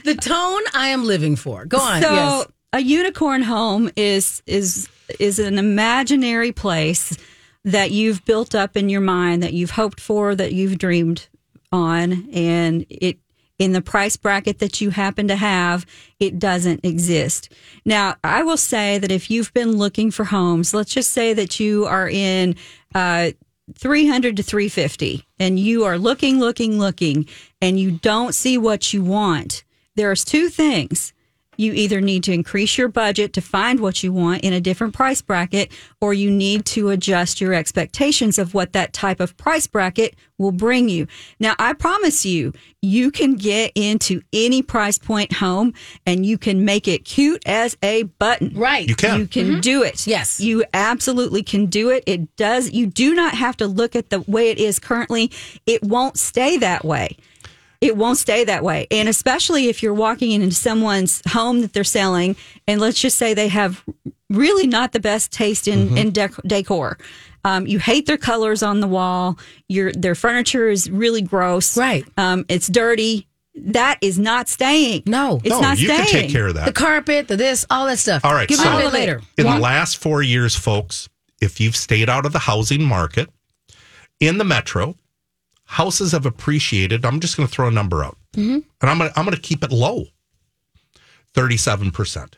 [0.04, 1.64] the tone I am living for.
[1.64, 2.02] Go on.
[2.02, 2.48] So yes.
[2.74, 4.90] a unicorn home is is
[5.22, 7.18] is an imaginary place
[7.64, 11.30] that you've built up in your mind that you've hoped for that you've dreamed
[11.72, 13.20] on and it
[13.60, 15.86] in the price bracket that you happen to have
[16.20, 17.52] it doesn't exist.
[17.86, 21.60] Now i will say that if you've been looking for homes let's just say that
[21.60, 22.56] you are in
[22.96, 23.32] uh
[23.76, 27.28] 300 to 350 and you are looking looking looking
[27.62, 29.64] and you don't see what you want
[29.96, 31.14] there's two things
[31.60, 34.94] you either need to increase your budget to find what you want in a different
[34.94, 35.70] price bracket,
[36.00, 40.54] or you need to adjust your expectations of what that type of price bracket will
[40.54, 41.06] bring you.
[41.38, 45.74] Now, I promise you, you can get into any price point home
[46.06, 48.58] and you can make it cute as a button.
[48.58, 48.88] right.
[48.88, 49.20] You can.
[49.20, 49.60] You can mm-hmm.
[49.60, 50.08] do it.
[50.08, 50.40] Yes.
[50.40, 52.06] You absolutely can do it.
[52.08, 52.72] It does.
[52.72, 55.30] You do not have to look at the way it is currently.
[55.66, 57.18] It won't stay that way.
[57.82, 58.88] It won't stay that way.
[58.92, 62.36] And especially if you're walking into someone's home that they're selling,
[62.68, 63.84] and let's just say they have
[64.30, 66.98] really not the best taste in, in dec- decor.
[67.46, 69.40] Um, you hate their colors on the wall.
[69.70, 71.78] Your their furniture is really gross.
[71.78, 72.06] Right.
[72.18, 73.28] Um, it's dirty.
[73.56, 75.04] That is not staying.
[75.06, 75.38] No.
[75.44, 76.06] it's no, not you staying.
[76.06, 76.66] can take care of that.
[76.66, 78.24] the carpet, the this, all that stuff.
[78.26, 79.22] All right, Give so- me a bit later.
[79.38, 81.08] In the last four years, folks,
[81.42, 83.30] if you've stayed out of the housing market
[84.20, 84.96] in the metro,
[85.70, 87.06] houses have appreciated.
[87.06, 88.18] I'm just going to throw a number out,
[88.82, 90.06] and I'm going to I'm going to keep it low,
[91.34, 92.38] thirty seven percent.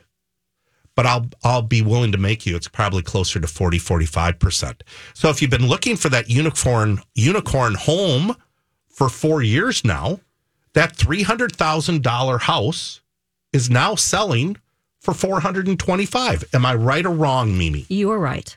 [0.95, 4.83] But I'll I'll be willing to make you it's probably closer to 40 45 percent.
[5.13, 8.35] So if you've been looking for that unicorn unicorn home
[8.89, 10.19] for four years now,
[10.73, 12.99] that three hundred thousand dollar house
[13.53, 14.57] is now selling
[14.99, 16.43] for 425.
[16.53, 17.85] Am I right or wrong, Mimi?
[17.89, 18.55] You are right.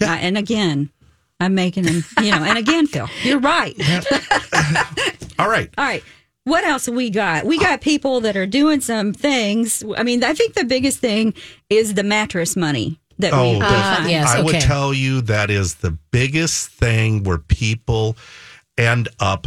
[0.00, 0.90] Uh, and again,
[1.40, 3.74] I'm making him, you know, and again, Phil, you're right.
[5.38, 5.70] All right.
[5.78, 6.02] All right.
[6.44, 7.44] What else we got?
[7.44, 9.84] We got people that are doing some things.
[9.96, 11.34] I mean, I think the biggest thing
[11.70, 12.98] is the mattress money.
[13.18, 14.10] that Oh, would that- find.
[14.10, 14.28] yes.
[14.28, 18.16] I would tell you that is the biggest thing where people
[18.78, 19.46] end up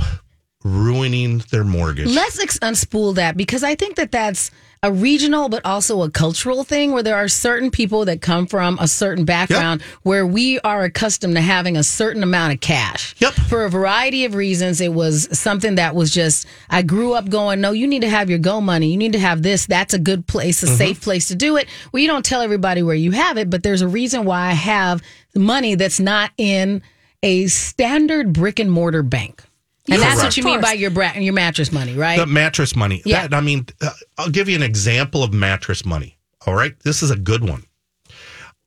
[0.64, 2.08] ruining their mortgage.
[2.08, 4.52] Let's ex- unspool that because I think that that's
[4.84, 8.80] a regional but also a cultural thing where there are certain people that come from
[8.80, 13.14] a certain background where we are accustomed to having a certain amount of cash.
[13.20, 13.34] Yep.
[13.34, 17.62] For a variety of reasons, it was something that was just, I grew up going,
[17.62, 18.90] no, you need to have your go money.
[18.90, 19.68] You need to have this.
[19.68, 21.04] That's a good place, a safe mm-hmm.
[21.04, 21.68] place to do it.
[21.92, 24.54] Well, you don't tell everybody where you have it, but there's a reason why I
[24.54, 25.04] have
[25.36, 26.82] money that's not in
[27.22, 29.44] a standard brick and mortar bank.
[29.90, 32.18] And that's what you mean by your bra- your mattress money, right?
[32.18, 33.02] the mattress money.
[33.06, 33.28] Yeah.
[33.28, 36.18] That, I mean, uh, I'll give you an example of mattress money.
[36.46, 36.80] All right.
[36.82, 37.64] This is a good one.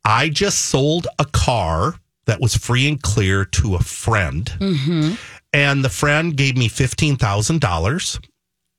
[0.04, 1.94] I just sold a car
[2.26, 4.46] that was free and clear to a friend.
[4.58, 5.14] Mm-hmm.
[5.52, 8.28] And the friend gave me $15,000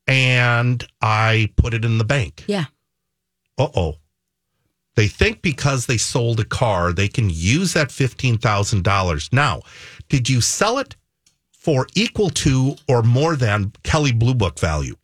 [0.07, 2.43] and I put it in the bank.
[2.47, 2.65] yeah.
[3.57, 3.95] Uh oh.
[4.95, 9.33] They think because they sold a car, they can use that $15,000.
[9.33, 9.61] Now,
[10.09, 10.95] did you sell it
[11.65, 14.95] for equal to or more than Kelley Blue Book value?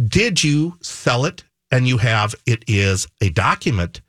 [0.00, 4.00] Did you sell it and you have it is a document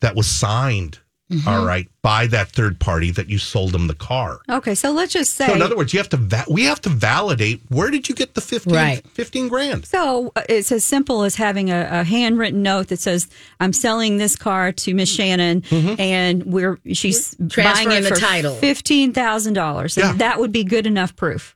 [0.00, 1.00] that was signed,
[1.46, 4.40] all right, by that third party that you sold them the car?
[4.48, 5.46] Okay, so let's just say.
[5.46, 8.14] So in other words, you have to va- we have to validate where did you
[8.14, 9.06] get the 15, Right.
[9.08, 9.84] 15 grand?
[9.84, 13.28] So uh, it's as simple as having a, a handwritten note that says,
[13.60, 18.16] "I'm selling this car to Miss Shannon, and we're she's buying Transferring it the for
[18.16, 18.54] title.
[18.54, 20.12] fifteen thousand dollars." Yeah.
[20.14, 21.54] That would be good enough proof.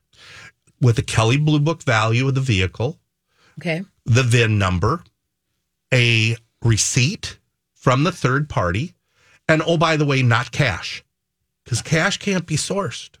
[0.81, 2.99] With the Kelley Blue Book value of the vehicle,
[3.59, 3.83] Okay.
[4.05, 5.03] the VIN number,
[5.93, 7.37] a receipt
[7.73, 8.93] from the third party,
[9.53, 11.03] and oh, by the way, not cash,
[11.63, 13.11] because cash can't be sourced.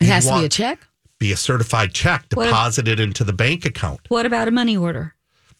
[0.00, 0.80] It has to be a check.
[1.18, 4.00] Be a certified check What deposited into the bank account.
[4.08, 5.14] What about a money order?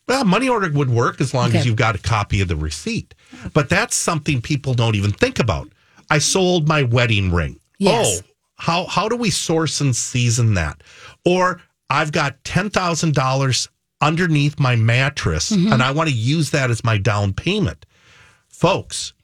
[0.09, 3.15] Well, money order would work as long as you've got a copy of the receipt.
[3.55, 5.69] But that's something people don't even think about.
[6.11, 7.59] I sold my wedding ring.
[7.79, 8.21] Yes.
[8.23, 10.83] Oh, how how do we source and season that?
[11.25, 13.69] Or I've got ten thousand dollars
[14.03, 15.73] underneath my mattress Mm-hmm.
[15.73, 17.87] and I want to use that as my down payment.
[18.49, 19.15] Folks,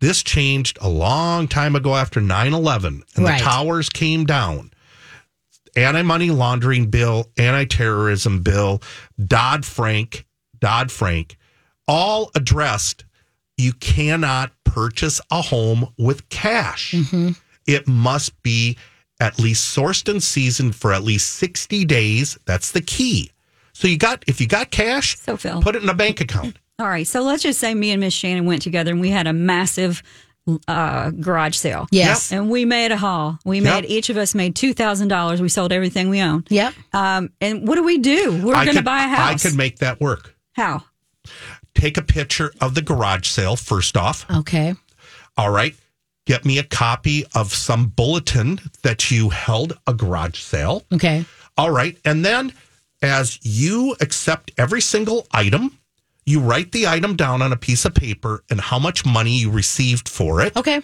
[0.00, 3.38] this changed a long time ago after 9-11 and Right.
[3.38, 4.70] the towers came down
[5.76, 8.82] anti-money laundering bill, anti-terrorism bill,
[9.24, 10.26] Dodd-Frank,
[10.58, 11.36] Dodd-Frank,
[11.86, 13.04] all addressed
[13.56, 16.92] you cannot purchase a home with cash.
[16.92, 17.30] Mm-hmm.
[17.66, 18.76] It must be
[19.20, 22.38] at least sourced and seasoned for at least 60 days.
[22.44, 23.30] That's the key.
[23.72, 25.60] So you got if you got cash, So, Phil.
[25.62, 26.56] put it in a bank account.
[26.80, 29.26] All right, so let's just say me and Miss Shannon went together and we had
[29.26, 30.00] a massive
[30.68, 31.88] uh, garage sale.
[31.90, 32.30] Yes.
[32.32, 33.38] And we made a haul.
[33.44, 33.82] We Yep.
[33.82, 35.42] made each of us made two thousand dollars.
[35.42, 36.46] We sold everything we owned.
[36.50, 36.74] Yep.
[36.92, 38.30] Um, and what do we do?
[38.44, 39.44] We're going to buy a house.
[39.44, 40.34] I could make that work.
[40.54, 40.84] How?
[41.74, 44.24] Take a picture of the garage sale first off.
[44.30, 44.74] Okay.
[45.36, 45.74] All right.
[46.26, 50.84] Get me a copy of some bulletin that you held a garage sale.
[50.92, 51.24] Okay.
[51.56, 51.98] All right.
[52.04, 52.52] And then
[53.02, 55.76] as you accept every single item,
[56.28, 59.50] you write the item down on a piece of paper and how much money you
[59.50, 60.54] received for it.
[60.56, 60.82] Okay.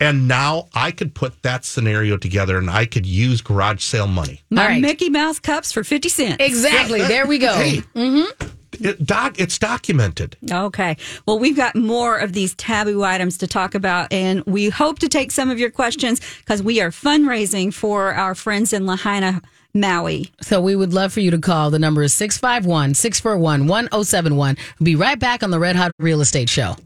[0.00, 4.42] And now I could put that scenario together and I could use garage sale money.
[4.50, 4.82] My All right.
[4.82, 6.36] Mickey Mouse cups for 50 cents.
[6.40, 7.00] Exactly.
[7.00, 7.54] There we go.
[7.54, 8.84] Hey, mm-hmm.
[8.84, 10.36] it, doc, it's documented.
[10.50, 10.96] Okay.
[11.26, 15.08] Well, we've got more of these taboo items to talk about, and we hope to
[15.08, 19.42] take some of your questions because we are fundraising for our friends in Lahaina,
[19.74, 20.30] Maui.
[20.40, 21.70] So we would love for you to call.
[21.70, 24.56] The number is 651 641 1071.
[24.78, 26.76] We'll be right back on the Red Hot Real Estate Show.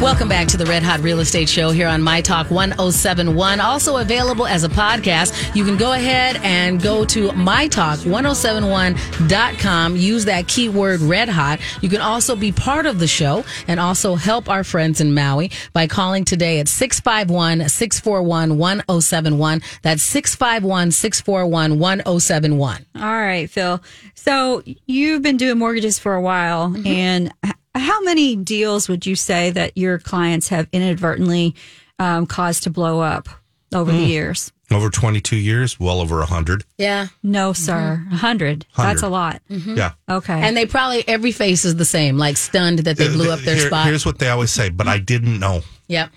[0.00, 3.60] Welcome back to the Red Hot Real Estate Show here on My Talk 1071.
[3.60, 5.56] Also available as a podcast.
[5.56, 9.96] You can go ahead and go to mytalk1071.com.
[9.96, 11.58] Use that keyword red hot.
[11.82, 15.50] You can also be part of the show and also help our friends in Maui
[15.72, 19.62] by calling today at 651 641 1071.
[19.82, 22.86] That's 651 641 1071.
[22.94, 23.82] All right, Phil.
[24.14, 26.86] So you've been doing mortgages for a while, mm-hmm.
[26.86, 27.54] and h-
[27.88, 31.54] how many deals would you say that your clients have inadvertently
[31.98, 33.30] um, caused to blow up
[33.74, 34.04] over the hmm.
[34.04, 34.52] years?
[34.70, 36.66] Over 22 years, well over 100.
[36.76, 37.06] Yeah.
[37.22, 38.02] No, sir.
[38.02, 38.12] Mm-hmm.
[38.12, 38.66] A hundred.
[38.76, 39.40] That's a lot.
[39.48, 39.76] Mm-hmm.
[39.78, 39.92] Yeah.
[40.10, 40.38] Okay.
[40.38, 43.40] And they probably, every face is the same, like stunned that they uh, blew up
[43.40, 43.86] their Here- spot.
[43.86, 45.62] Here's what they always say, but I didn't know.
[45.86, 46.10] Yep.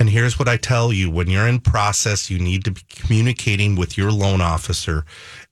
[0.00, 3.76] And here's what I tell you when you're in process, you need to be communicating
[3.76, 5.04] with your loan officer.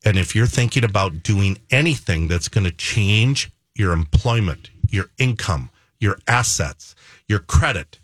[0.05, 5.71] And if you're thinking about doing anything that's going to change your employment, your income,
[6.01, 6.95] your assets,
[7.29, 7.99] your credit,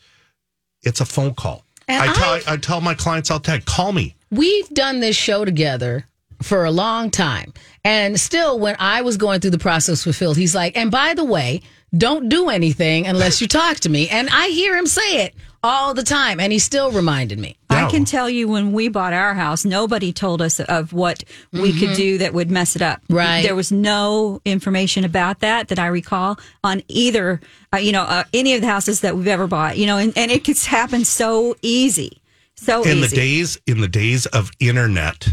[0.83, 1.65] it's a phone call.
[1.89, 4.15] And I tell I've- I tell my clients all the time, call me.
[4.31, 6.07] We've done this show together
[6.43, 7.53] for a long time.
[7.85, 11.15] And still, when I was going through the process with Phil, he's like, and by
[11.15, 11.63] the way,
[11.97, 14.09] don't do anything unless you talk to me.
[14.09, 17.57] And I hear him say it all the time, and he still reminded me.
[17.87, 21.79] I can tell you when we bought our house, nobody told us of what we
[21.79, 23.03] could do that would mess it up.
[23.03, 23.15] Mm-hmm.
[23.15, 23.43] Right.
[23.43, 27.41] There was no information about that that I recall on either,
[27.73, 29.77] uh, you know, uh, any of the houses that we've ever bought.
[29.77, 32.21] You know, and, and it could happen so easy,
[32.55, 33.09] so in easy.
[33.09, 35.29] the days in the days of internet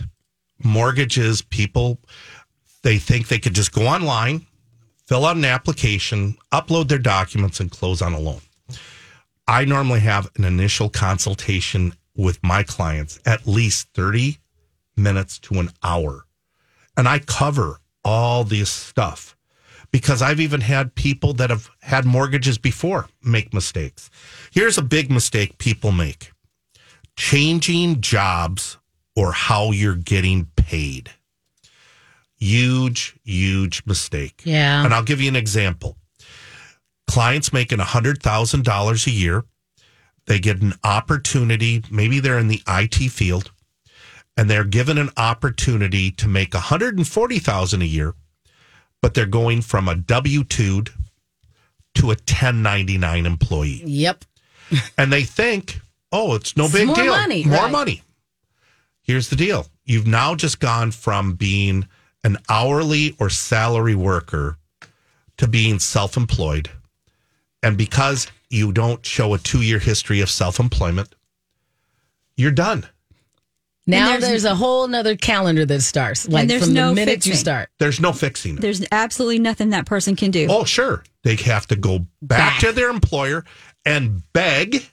[0.63, 1.99] mortgages people
[2.83, 4.45] they think they could just go online
[5.05, 8.41] fill out an application upload their documents and close on a loan
[9.47, 14.37] i normally have an initial consultation with my clients at least 30
[14.97, 16.25] minutes to an hour
[16.97, 19.37] and i cover all this stuff
[19.91, 24.09] because I've even had people that have had mortgages before make mistakes.
[24.51, 26.31] Here's a big mistake people make
[27.15, 28.77] changing jobs
[29.15, 31.09] or how you're getting paid.
[32.39, 34.43] Huge, huge mistake.
[34.45, 34.85] Yeah.
[34.85, 35.97] And I'll give you an example.
[37.07, 39.43] Clients making $100,000 a year,
[40.27, 43.51] they get an opportunity, maybe they're in the IT field,
[44.35, 48.13] and they're given an opportunity to make 140,000 a year,
[49.01, 50.89] but they're going from a W2
[51.95, 54.25] to a 1099 employee Yep.
[54.97, 55.79] and they think,
[56.11, 57.13] oh, it's no It's big more deal.
[57.13, 57.71] money, more right.
[57.71, 58.03] money.
[59.01, 61.87] Here's the deal you've now just gone from being
[62.23, 64.57] an hourly or salary worker
[65.37, 66.69] to being self employed.
[67.63, 71.13] And because you don't show a two year history of self employment,
[72.35, 72.85] you're done.
[73.89, 77.25] Now there's- there's, a whole nother calendar that starts, like there's from no the minute
[77.25, 77.69] you start.
[77.79, 78.61] There's no fixing it.
[78.61, 80.47] There's absolutely nothing that person can do.
[80.49, 81.03] Oh, sure.
[81.23, 82.59] They have to go back, Back.
[82.61, 83.45] to their employer
[83.85, 84.85] and beg,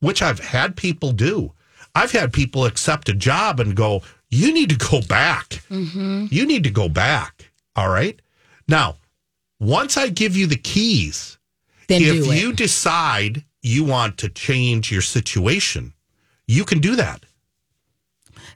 [0.00, 1.52] which I've had people do.
[1.94, 5.62] I've had people accept a job and go, you need to go back.
[5.70, 6.26] Mm-hmm.
[6.30, 7.52] You need to go back.
[7.76, 8.18] All right.
[8.66, 8.96] Now,
[9.60, 11.36] once I give you the keys,
[11.88, 12.40] Then if do it.
[12.40, 15.92] you decide you want to change your situation,
[16.46, 17.24] you can do that.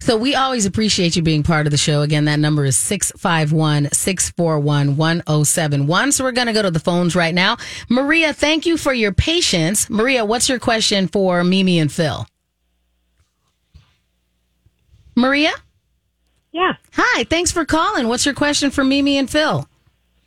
[0.00, 2.02] So we always appreciate you being part of the show.
[2.02, 6.12] Again, that number is 651 641 1071.
[6.12, 7.56] So we're going to go to the phones right now.
[7.88, 9.88] Maria, thank you for your patience.
[9.88, 12.26] Maria, what's your question for Mimi and Phil?
[15.14, 15.52] Maria?
[16.52, 16.74] Yeah.
[16.92, 18.08] Hi, thanks for calling.
[18.08, 19.66] What's your question for Mimi and Phil?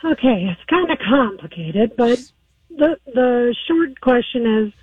[0.03, 0.49] Okay.
[0.49, 2.19] It's kind of complicated, but
[2.79, 4.73] the the short question is,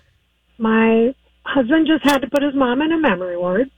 [0.59, 3.71] my husband just had to put his mom in a memory ward.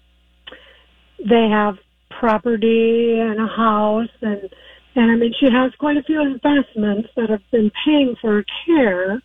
[1.18, 1.76] They have
[2.18, 4.50] property and a house, and
[4.94, 8.44] and I mean she has quite a few investments that have been paying for her
[8.66, 9.22] care.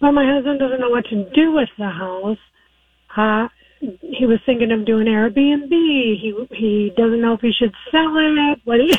[0.00, 2.38] But my husband doesn't know what to do with the house.
[3.16, 3.48] Uh,
[3.80, 5.70] he was thinking of doing Airbnb.
[5.70, 8.60] He he doesn't know if he should sell it.
[8.64, 8.96] What he,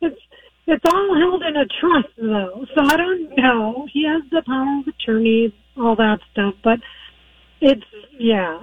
[0.00, 0.20] it's
[0.66, 3.86] it's all held in a trust though, so I don't know.
[3.92, 6.80] He has the power of attorney, all that stuff, but
[7.60, 7.84] it's
[8.18, 8.58] yeah.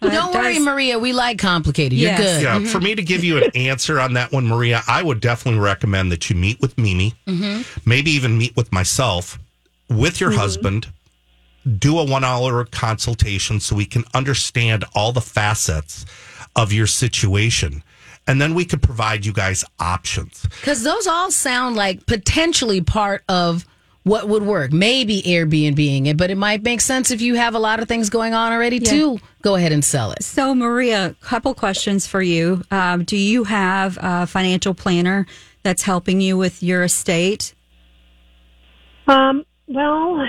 [0.00, 0.98] Don't worry, Maria.
[0.98, 1.96] We like complicated.
[1.96, 2.18] You're Yes.
[2.18, 2.42] good.
[2.42, 2.84] Yeah, for mm-hmm.
[2.84, 6.28] me to give you an answer on that one, Maria, I would definitely recommend that
[6.28, 7.62] you meet with Mimi, mm-hmm.
[7.88, 9.38] maybe even meet with myself,
[9.88, 10.40] with your mm-hmm.
[10.40, 10.88] husband,
[11.78, 16.04] do a one hour consultation so we can understand all the facets
[16.56, 17.84] of your situation.
[18.26, 20.46] And then we could provide you guys options.
[20.60, 23.66] Because those all sound like potentially part of
[24.04, 24.72] what would work.
[24.72, 28.10] Maybe Airbnb it, but it might make sense if you have a lot of things
[28.10, 30.22] going on already to go ahead and sell it.
[30.22, 32.64] So, Maria, a couple questions for you.
[32.70, 35.26] Um, do you have a financial planner
[35.62, 37.54] that's helping you with your estate?
[39.06, 40.24] Um, well,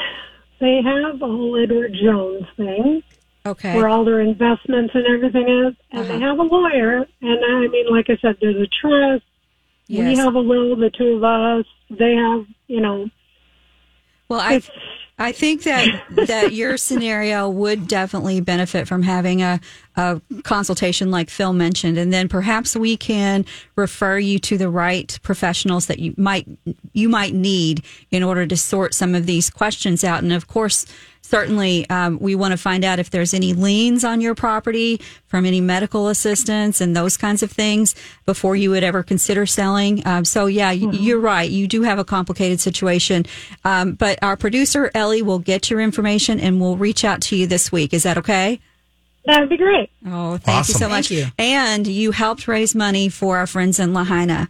[0.60, 3.04] they have a whole Edward Jones thing
[3.46, 3.76] Okay.
[3.76, 6.28] where all their investments and everything is, and they uh-huh.
[6.28, 7.06] have a lawyer.
[7.22, 9.26] And I mean, like I said, there's a trust.
[9.90, 11.66] We have a will, the two of us.
[11.90, 13.10] They have, you know,
[14.30, 14.62] Well, I
[15.20, 19.60] I think that that your scenario would definitely benefit from having a,
[19.96, 23.46] a consultation like Phil mentioned, and then perhaps we can
[23.76, 26.48] refer you to the right professionals that you might
[26.94, 30.24] you might need in order to sort some of these questions out.
[30.24, 30.86] And of course,
[31.24, 35.46] certainly um, we want to find out if there's any liens on your property from
[35.46, 37.96] any medical assistance and those kinds of things
[38.26, 40.06] before you would ever consider selling.
[40.06, 41.50] Um, so yeah, y you're right.
[41.50, 43.26] You do have a complicated situation,
[43.64, 47.46] um, but our producer Ellie will get your information and we'll reach out to you
[47.46, 47.94] this week.
[47.94, 48.62] Is that okay?
[49.26, 49.90] that would be great.
[50.06, 51.10] Oh, thank you so much.
[51.10, 51.32] Thank you.
[51.38, 54.50] And you helped raise money for our friends in Lahaina.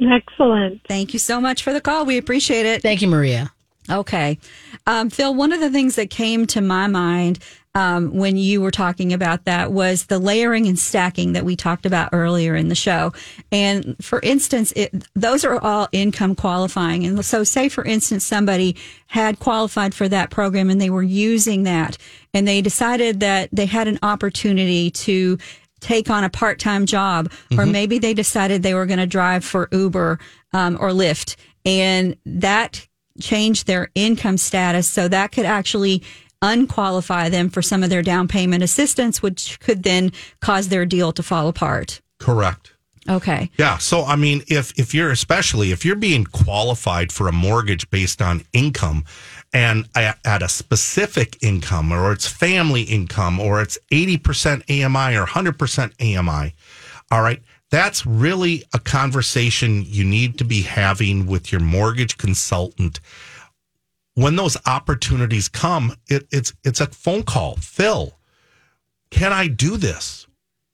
[0.00, 0.80] Excellent.
[0.88, 2.04] Thank you so much for the call.
[2.04, 2.82] We appreciate it.
[2.82, 3.52] Thank you, Maria.
[3.88, 4.38] Okay.
[4.86, 7.38] Um, Phil, one of the things that came to my mind
[7.78, 11.86] um, when you were talking about that was the layering and stacking that we talked
[11.86, 13.12] about earlier in the show.
[13.52, 17.06] And for instance, it, those are all income qualifying.
[17.06, 18.74] And so, say for instance, somebody
[19.06, 21.96] had qualified for that program and they were using that,
[22.34, 25.38] and they decided that they had an opportunity to
[25.78, 29.44] take on a part time job, or maybe they decided they were going to drive
[29.44, 30.18] for Uber
[30.52, 32.88] um, or Lyft, and that
[33.20, 34.88] changed their income status.
[34.88, 36.02] So that could actually
[36.42, 41.12] unqualify them for some of their down payment assistance, which could then cause their deal
[41.12, 42.00] to fall apart.
[42.18, 42.72] Correct.
[43.08, 43.50] Okay.
[43.58, 43.78] Yeah.
[43.78, 48.20] So, I mean, if if you're especially if you're being qualified for a mortgage based
[48.20, 49.04] on income,
[49.52, 55.24] and at a specific income, or it's family income, or it's eighty percent AMI or
[55.24, 56.54] hundred percent AMI,
[57.10, 63.00] all right, that's really a conversation you need to be having with your mortgage consultant.
[64.18, 67.54] When those opportunities come, it, it's it's a phone call.
[67.54, 68.18] Phil,
[69.10, 70.26] can I do this?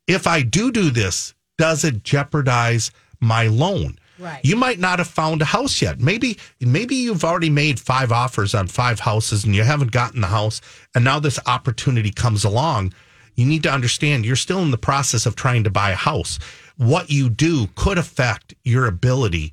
[0.07, 2.91] If I do do this, does it jeopardize
[3.21, 3.99] my loan?
[4.19, 4.43] Right.
[4.43, 6.01] You might not have found a house yet.
[6.01, 10.29] Maybe maybe you've already made five offers on five houses and you haven't gotten the
[10.29, 10.63] house
[10.95, 12.95] and now this opportunity comes along.
[13.35, 16.39] You need to understand you're still in the process of trying to buy a house.
[16.79, 19.53] What you do could affect your ability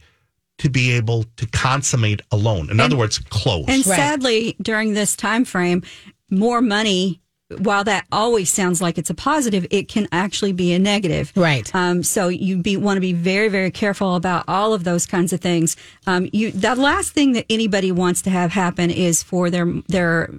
[0.62, 2.70] to be able to consummate a loan.
[2.70, 3.66] In other words, close.
[3.68, 5.82] And sadly, during this time frame,
[6.30, 7.20] more money.
[7.57, 11.34] While that always sounds like it's a positive, it can actually be a negative.
[11.36, 11.70] Right.
[11.76, 15.34] Um, so you be, want to be very, very careful about all of those kinds
[15.34, 15.76] of things.
[16.07, 20.30] Um, you, the last thing that anybody wants to have happen is for their their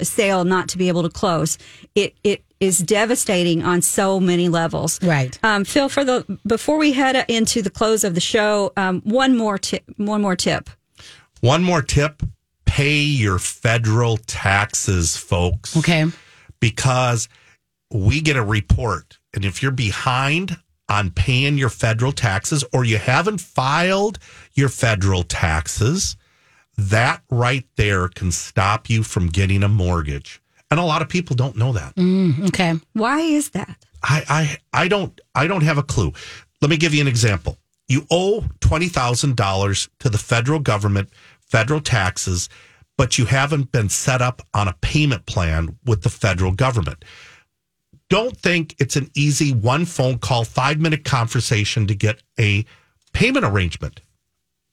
[0.00, 1.58] sale not to be able to close.
[1.94, 5.02] It it is devastating on so many levels.
[5.02, 5.38] Right.
[5.42, 9.36] Um, Phil, for the before we head into the close of the show, um, one
[9.36, 9.84] more tip.
[9.96, 10.70] One more tip.
[11.40, 12.22] One more tip
[12.70, 15.76] pay your federal taxes, folks.
[15.76, 16.06] Okay.
[16.60, 17.28] Because
[17.90, 19.18] we get a report.
[19.34, 20.56] And if you're behind
[20.88, 24.20] on paying your federal taxes or you haven't filed
[24.54, 26.16] your federal taxes,
[26.78, 30.39] that right there can stop you from getting a mortgage.
[30.70, 31.96] And a lot of people don't know that.
[31.96, 32.74] Mm, okay.
[32.92, 33.76] Why is that?
[34.02, 34.24] I,
[34.72, 36.12] I I don't I don't have a clue.
[36.62, 37.58] Let me give you an example.
[37.88, 41.10] You owe twenty thousand dollars to the federal government,
[41.40, 42.48] federal taxes,
[42.96, 47.04] but you haven't been set up on a payment plan with the federal government.
[48.08, 52.64] Don't think it's an easy one phone call, five minute conversation to get a
[53.12, 54.02] payment arrangement.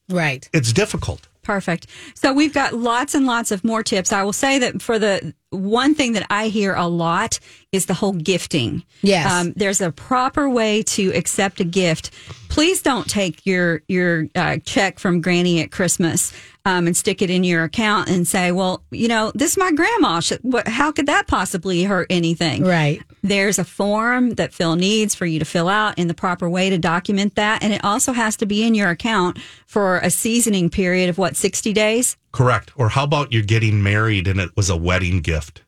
[0.10, 0.48] Right.
[0.54, 1.28] It's difficult.
[1.44, 1.88] Perfect.
[2.14, 4.12] So we've got lots and lots of more tips.
[4.12, 7.40] I will say that for the one thing that I hear a lot
[7.72, 8.84] is the whole gifting.
[9.02, 9.32] Yes.
[9.32, 12.12] Um, there's a proper way to accept a gift.
[12.50, 16.34] Please don't take your your uh, check from Granny at Christmas
[16.66, 19.72] um, and stick it in your account and say, "Well, you know, this is my
[19.72, 20.22] grandma.
[20.66, 23.02] How could that possibly hurt anything?" Right.
[23.22, 26.70] There's a form that Phil needs for you to fill out in the proper way
[26.70, 30.70] to document that, and it also has to be in your account for a seasoning
[30.70, 32.18] period of what 60 days.
[32.38, 32.72] Correct.
[32.76, 35.64] Or how about you're getting married and it was a wedding gift?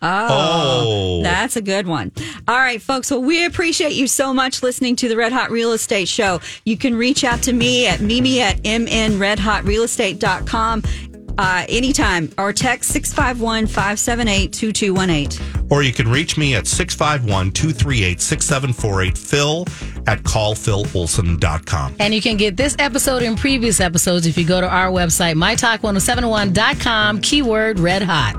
[0.00, 1.22] Oh, Oh.
[1.22, 2.12] that's a good one.
[2.46, 3.10] All right, folks.
[3.10, 6.40] Well, we appreciate you so much listening to the Red Hot Real Estate Show.
[6.64, 10.82] You can reach out to me at mimi at mnredhotrealestate.com
[11.38, 15.68] uh, anytime or text 651 578 2218.
[15.70, 19.64] Or you can reach me at 651 238 6748 Phil
[20.06, 21.96] at callphilolson.com.
[21.98, 25.34] And you can get this episode and previous episodes if you go to our website,
[25.34, 28.34] mytalk1071.com, keyword red hot.